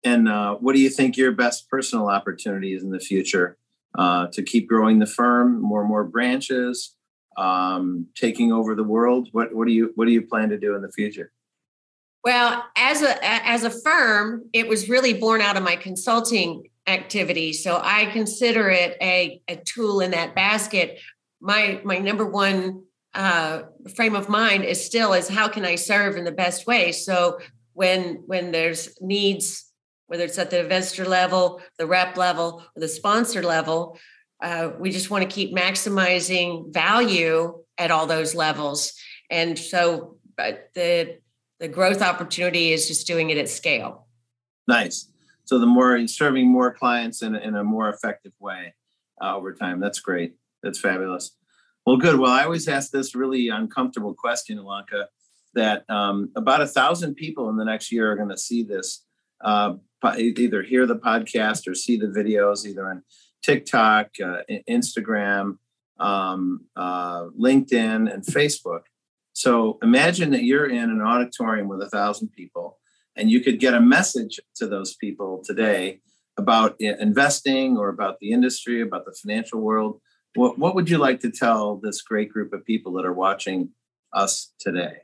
and 0.03 0.29
uh, 0.29 0.55
what 0.55 0.73
do 0.73 0.81
you 0.81 0.89
think 0.89 1.17
your 1.17 1.31
best 1.31 1.69
personal 1.69 2.07
opportunities 2.07 2.83
in 2.83 2.91
the 2.91 2.99
future 2.99 3.57
uh, 3.97 4.27
to 4.27 4.43
keep 4.43 4.67
growing 4.67 4.99
the 4.99 5.05
firm, 5.05 5.61
more 5.61 5.81
and 5.81 5.89
more 5.89 6.03
branches, 6.03 6.95
um, 7.37 8.07
taking 8.15 8.51
over 8.51 8.75
the 8.75 8.83
world? 8.83 9.29
What 9.31 9.53
what 9.53 9.67
do 9.67 9.73
you 9.73 9.91
what 9.95 10.05
do 10.05 10.11
you 10.11 10.21
plan 10.21 10.49
to 10.49 10.57
do 10.57 10.75
in 10.75 10.81
the 10.81 10.91
future? 10.91 11.31
Well, 12.27 12.61
as 12.75 13.03
a 13.03 13.15
as 13.23 13.63
a 13.63 13.69
firm, 13.69 14.49
it 14.51 14.67
was 14.67 14.89
really 14.89 15.13
born 15.13 15.39
out 15.39 15.55
of 15.55 15.63
my 15.63 15.77
consulting 15.77 16.67
activity. 16.85 17.53
So 17.53 17.79
I 17.81 18.07
consider 18.07 18.69
it 18.69 18.97
a, 19.01 19.41
a 19.47 19.55
tool 19.55 20.01
in 20.01 20.11
that 20.11 20.35
basket. 20.35 20.99
My 21.39 21.79
my 21.85 21.99
number 21.99 22.25
one 22.25 22.83
uh, 23.13 23.61
frame 23.95 24.13
of 24.13 24.27
mind 24.27 24.65
is 24.65 24.85
still 24.85 25.13
is 25.13 25.29
how 25.29 25.47
can 25.47 25.63
I 25.63 25.75
serve 25.75 26.17
in 26.17 26.25
the 26.25 26.33
best 26.33 26.67
way. 26.67 26.91
So 26.91 27.39
when 27.71 28.23
when 28.25 28.51
there's 28.51 28.97
needs 28.99 29.71
whether 30.07 30.25
it's 30.25 30.37
at 30.37 30.49
the 30.49 30.59
investor 30.59 31.05
level, 31.05 31.61
the 31.77 31.87
rep 31.87 32.17
level, 32.17 32.61
or 32.75 32.79
the 32.81 32.89
sponsor 32.89 33.41
level. 33.41 33.97
Uh, 34.43 34.71
we 34.77 34.91
just 34.91 35.09
want 35.09 35.23
to 35.23 35.33
keep 35.33 35.55
maximizing 35.55 36.73
value 36.73 37.57
at 37.77 37.89
all 37.89 38.05
those 38.05 38.35
levels. 38.35 38.91
And 39.29 39.57
so, 39.57 40.17
but 40.35 40.71
the 40.75 41.19
the 41.59 41.67
growth 41.67 42.01
opportunity 42.01 42.71
is 42.71 42.87
just 42.87 43.07
doing 43.07 43.29
it 43.29 43.37
at 43.37 43.49
scale. 43.49 44.07
Nice. 44.67 45.11
So 45.45 45.59
the 45.59 45.65
more 45.65 46.07
serving 46.07 46.47
more 46.51 46.73
clients 46.73 47.21
in 47.21 47.35
a, 47.35 47.39
in 47.39 47.55
a 47.55 47.63
more 47.63 47.89
effective 47.89 48.33
way 48.39 48.75
uh, 49.21 49.35
over 49.35 49.53
time. 49.53 49.79
That's 49.79 49.99
great. 49.99 50.35
That's 50.61 50.79
fabulous. 50.79 51.35
Well, 51.85 51.97
good. 51.97 52.19
Well, 52.19 52.31
I 52.31 52.43
always 52.43 52.67
ask 52.67 52.91
this 52.91 53.15
really 53.15 53.47
uncomfortable 53.47 54.13
question, 54.13 54.57
Ilanka, 54.57 55.05
that 55.53 55.89
um, 55.89 56.31
about 56.35 56.61
a 56.61 56.67
thousand 56.67 57.15
people 57.15 57.49
in 57.49 57.55
the 57.55 57.63
next 57.63 57.91
year 57.91 58.11
are 58.11 58.15
going 58.15 58.29
to 58.29 58.37
see 58.37 58.63
this 58.63 59.05
uh, 59.41 59.75
either 60.17 60.63
hear 60.63 60.85
the 60.85 60.97
podcast 60.97 61.67
or 61.67 61.73
see 61.73 61.97
the 61.97 62.07
videos 62.07 62.65
either 62.65 62.89
on 62.89 63.03
TikTok, 63.41 64.09
uh, 64.23 64.41
Instagram, 64.69 65.57
um, 65.99 66.65
uh, 66.75 67.27
LinkedIn, 67.39 68.13
and 68.13 68.23
Facebook. 68.23 68.81
So 69.37 69.77
imagine 69.83 70.31
that 70.31 70.45
you're 70.45 70.67
in 70.67 70.89
an 70.89 70.99
auditorium 70.99 71.67
with 71.67 71.79
a 71.83 71.89
thousand 71.91 72.29
people, 72.29 72.79
and 73.15 73.29
you 73.29 73.39
could 73.39 73.59
get 73.59 73.75
a 73.75 73.79
message 73.79 74.39
to 74.55 74.65
those 74.65 74.95
people 74.95 75.43
today 75.45 75.99
about 76.39 76.81
investing 76.81 77.77
or 77.77 77.89
about 77.89 78.17
the 78.19 78.31
industry, 78.31 78.81
about 78.81 79.05
the 79.05 79.15
financial 79.21 79.61
world. 79.61 80.01
What, 80.33 80.57
what 80.57 80.73
would 80.73 80.89
you 80.89 80.97
like 80.97 81.19
to 81.19 81.29
tell 81.29 81.75
this 81.77 82.01
great 82.01 82.31
group 82.31 82.51
of 82.51 82.65
people 82.65 82.93
that 82.93 83.05
are 83.05 83.13
watching 83.13 83.69
us 84.11 84.53
today? 84.59 85.01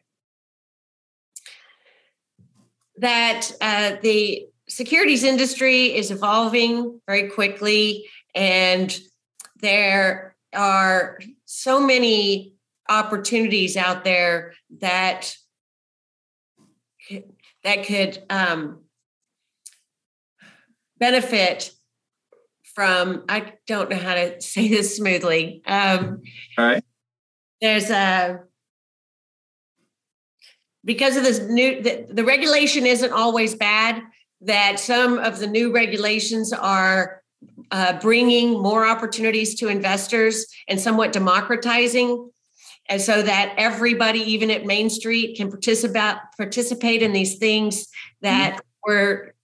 That 2.97 3.51
uh, 3.61 3.97
the 4.01 4.47
securities 4.67 5.23
industry 5.23 5.95
is 5.95 6.09
evolving 6.09 6.99
very 7.05 7.29
quickly 7.29 8.09
and 8.33 8.99
there 9.61 10.35
are 10.55 11.19
so 11.45 11.79
many 11.79 12.52
opportunities 12.89 13.77
out 13.77 14.03
there 14.03 14.53
that 14.79 15.35
that 17.63 17.85
could 17.85 18.23
um, 18.29 18.81
benefit 20.97 21.71
from 22.75 23.23
I 23.29 23.53
don't 23.67 23.89
know 23.89 23.97
how 23.97 24.15
to 24.15 24.41
say 24.41 24.67
this 24.67 24.97
smoothly. 24.97 25.61
Um, 25.65 26.21
All 26.57 26.65
right. 26.65 26.83
There's 27.61 27.89
a 27.89 28.41
because 30.85 31.15
of 31.15 31.23
this 31.23 31.39
new 31.39 31.81
the, 31.81 32.05
the 32.09 32.25
regulation 32.25 32.85
isn't 32.85 33.11
always 33.11 33.55
bad. 33.55 34.01
That 34.41 34.77
some 34.77 35.19
of 35.19 35.39
the 35.39 35.47
new 35.47 35.73
regulations 35.73 36.51
are 36.51 37.23
uh, 37.71 37.97
bringing 37.99 38.61
more 38.61 38.85
opportunities 38.85 39.55
to 39.55 39.69
investors 39.69 40.45
and 40.67 40.79
somewhat 40.79 41.13
democratizing, 41.13 42.29
and 42.89 43.01
so 43.01 43.21
that 43.21 43.53
everybody, 43.57 44.19
even 44.19 44.51
at 44.51 44.65
Main 44.65 44.89
Street, 44.89 45.37
can 45.37 45.49
participate 45.49 46.17
participate 46.37 47.01
in 47.01 47.13
these 47.13 47.37
things 47.37 47.87
that 48.21 48.53
mm-hmm. 48.53 48.91
were 48.91 49.35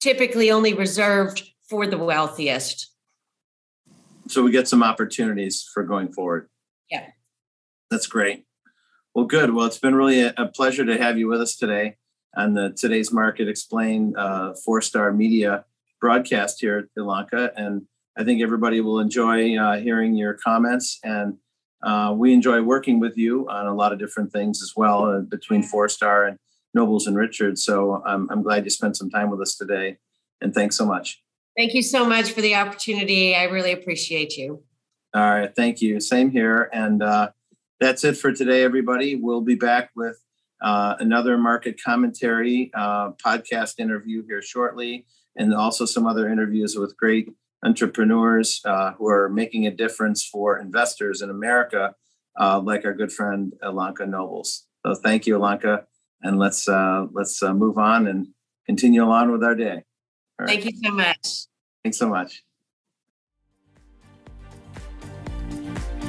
typically 0.00 0.50
only 0.50 0.74
reserved 0.74 1.42
for 1.68 1.86
the 1.86 1.98
wealthiest. 1.98 2.92
So 4.28 4.42
we 4.42 4.50
get 4.50 4.68
some 4.68 4.82
opportunities 4.82 5.68
for 5.72 5.82
going 5.82 6.12
forward. 6.12 6.48
Yeah. 6.90 7.06
That's 7.90 8.06
great. 8.06 8.44
Well, 9.14 9.24
good. 9.24 9.54
Well, 9.54 9.66
it's 9.66 9.78
been 9.78 9.94
really 9.94 10.20
a, 10.20 10.34
a 10.36 10.46
pleasure 10.46 10.84
to 10.84 10.98
have 10.98 11.18
you 11.18 11.28
with 11.28 11.40
us 11.40 11.56
today 11.56 11.96
on 12.36 12.54
the 12.54 12.70
Today's 12.76 13.12
Market 13.12 13.48
Explained 13.48 14.16
uh, 14.16 14.54
four 14.64 14.82
star 14.82 15.12
media 15.12 15.64
broadcast 16.00 16.60
here 16.60 16.78
at 16.78 16.84
Ilanka. 16.98 17.50
And 17.56 17.86
I 18.16 18.24
think 18.24 18.42
everybody 18.42 18.80
will 18.80 19.00
enjoy 19.00 19.56
uh, 19.56 19.78
hearing 19.78 20.14
your 20.14 20.34
comments. 20.34 20.98
And 21.02 21.38
uh, 21.82 22.14
we 22.16 22.32
enjoy 22.32 22.62
working 22.62 23.00
with 23.00 23.16
you 23.16 23.48
on 23.48 23.66
a 23.66 23.74
lot 23.74 23.92
of 23.92 23.98
different 23.98 24.32
things 24.32 24.62
as 24.62 24.72
well 24.76 25.04
uh, 25.04 25.20
between 25.20 25.62
four 25.62 25.88
star 25.88 26.24
and 26.24 26.38
Nobles 26.74 27.06
and 27.06 27.16
Richards. 27.16 27.64
So 27.64 28.02
I'm, 28.04 28.28
I'm 28.30 28.42
glad 28.42 28.64
you 28.64 28.70
spent 28.70 28.96
some 28.96 29.10
time 29.10 29.30
with 29.30 29.40
us 29.40 29.56
today. 29.56 29.98
And 30.40 30.54
thanks 30.54 30.76
so 30.76 30.84
much. 30.84 31.22
Thank 31.56 31.72
you 31.72 31.82
so 31.82 32.06
much 32.06 32.32
for 32.32 32.42
the 32.42 32.54
opportunity. 32.54 33.34
I 33.34 33.44
really 33.44 33.72
appreciate 33.72 34.36
you. 34.36 34.62
All 35.14 35.22
right. 35.22 35.54
Thank 35.56 35.80
you. 35.80 36.00
Same 36.00 36.30
here. 36.30 36.68
And 36.72 37.02
uh, 37.02 37.30
that's 37.80 38.04
it 38.04 38.18
for 38.18 38.32
today, 38.32 38.62
everybody. 38.62 39.16
We'll 39.16 39.40
be 39.40 39.54
back 39.54 39.90
with 39.96 40.20
uh, 40.60 40.96
another 40.98 41.38
market 41.38 41.80
commentary 41.82 42.70
uh, 42.74 43.12
podcast 43.12 43.78
interview 43.78 44.24
here 44.26 44.42
shortly, 44.42 45.06
and 45.36 45.54
also 45.54 45.84
some 45.84 46.06
other 46.06 46.28
interviews 46.28 46.76
with 46.76 46.96
great 46.96 47.30
entrepreneurs 47.66 48.60
uh, 48.64 48.92
who 48.92 49.08
are 49.08 49.28
making 49.28 49.66
a 49.66 49.70
difference 49.70 50.24
for 50.24 50.58
investors 50.58 51.20
in 51.20 51.30
America, 51.30 51.94
uh, 52.40 52.60
like 52.60 52.84
our 52.84 52.94
good 52.94 53.12
friend 53.12 53.52
Ilanka 53.62 54.08
Nobles. 54.08 54.66
So 54.86 54.94
thank 54.94 55.26
you, 55.26 55.36
Ilanka, 55.36 55.84
and 56.22 56.38
let's 56.38 56.68
uh, 56.68 57.06
let's 57.12 57.42
uh, 57.42 57.52
move 57.52 57.76
on 57.76 58.06
and 58.06 58.28
continue 58.66 59.02
on 59.02 59.32
with 59.32 59.42
our 59.42 59.56
day. 59.56 59.82
Right. 60.38 60.48
Thank 60.48 60.64
you 60.66 60.72
so 60.82 60.92
much. 60.92 61.46
Thanks 61.82 61.98
so 61.98 62.08
much. 62.08 62.45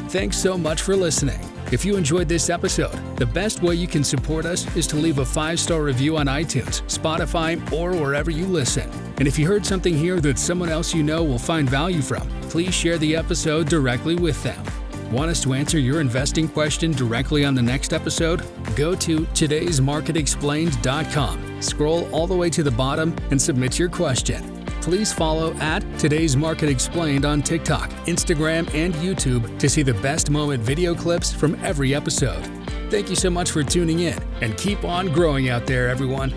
Thanks 0.10 0.38
so 0.38 0.58
much 0.58 0.84
for 0.84 0.96
listening. 0.96 1.42
If 1.70 1.84
you 1.84 1.98
enjoyed 1.98 2.30
this 2.30 2.50
episode, 2.50 2.96
the 3.18 3.26
best 3.26 3.62
way 3.62 3.76
you 3.76 3.88
can 3.88 4.06
support 4.06 4.46
us 4.46 4.74
is 4.78 4.88
to 4.88 4.96
leave 4.96 5.18
a 5.18 5.26
five 5.26 5.60
star 5.60 5.84
review 5.84 6.16
on 6.16 6.28
iTunes, 6.28 6.82
Spotify, 6.84 7.60
or 7.74 7.92
wherever 7.92 8.32
you 8.32 8.46
listen. 8.46 8.90
And 9.18 9.28
if 9.28 9.38
you 9.38 9.46
heard 9.46 9.66
something 9.66 9.94
here 9.94 10.22
that 10.22 10.40
someone 10.40 10.70
else 10.70 10.94
you 10.94 11.04
know 11.04 11.26
will 11.26 11.38
find 11.38 11.70
value 11.70 12.02
from, 12.02 12.26
please 12.44 12.74
share 12.74 12.98
the 12.98 13.18
episode 13.18 13.68
directly 13.68 14.16
with 14.16 14.42
them. 14.44 14.64
Want 15.12 15.30
us 15.30 15.44
to 15.44 15.54
answer 15.54 15.78
your 15.78 16.00
investing 16.00 16.48
question 16.48 16.92
directly 16.92 17.44
on 17.44 17.54
the 17.54 17.62
next 17.62 17.92
episode? 17.92 18.46
Go 18.78 18.96
to 18.96 19.20
today'smarketexplained.com, 19.20 21.62
scroll 21.62 22.16
all 22.16 22.28
the 22.28 22.36
way 22.36 22.50
to 22.50 22.64
the 22.64 22.72
bottom, 22.72 23.14
and 23.32 23.42
submit 23.42 23.78
your 23.78 23.90
question. 23.90 24.57
Please 24.88 25.12
follow 25.12 25.54
at 25.56 25.82
Today's 26.00 26.38
Market 26.38 26.70
Explained 26.70 27.26
on 27.26 27.42
TikTok, 27.42 27.90
Instagram, 28.06 28.74
and 28.74 28.94
YouTube 28.94 29.60
to 29.60 29.68
see 29.68 29.82
the 29.84 29.96
best 29.96 30.30
moment 30.30 30.64
video 30.64 30.96
clips 30.96 31.34
from 31.34 31.56
every 31.56 31.94
episode. 31.94 32.42
Thank 32.90 33.10
you 33.10 33.18
so 33.18 33.30
much 33.30 33.52
for 33.52 33.64
tuning 33.64 34.00
in, 34.00 34.18
and 34.40 34.58
keep 34.58 34.86
on 34.86 35.12
growing 35.12 35.50
out 35.50 35.68
there, 35.68 35.90
everyone. 35.90 36.32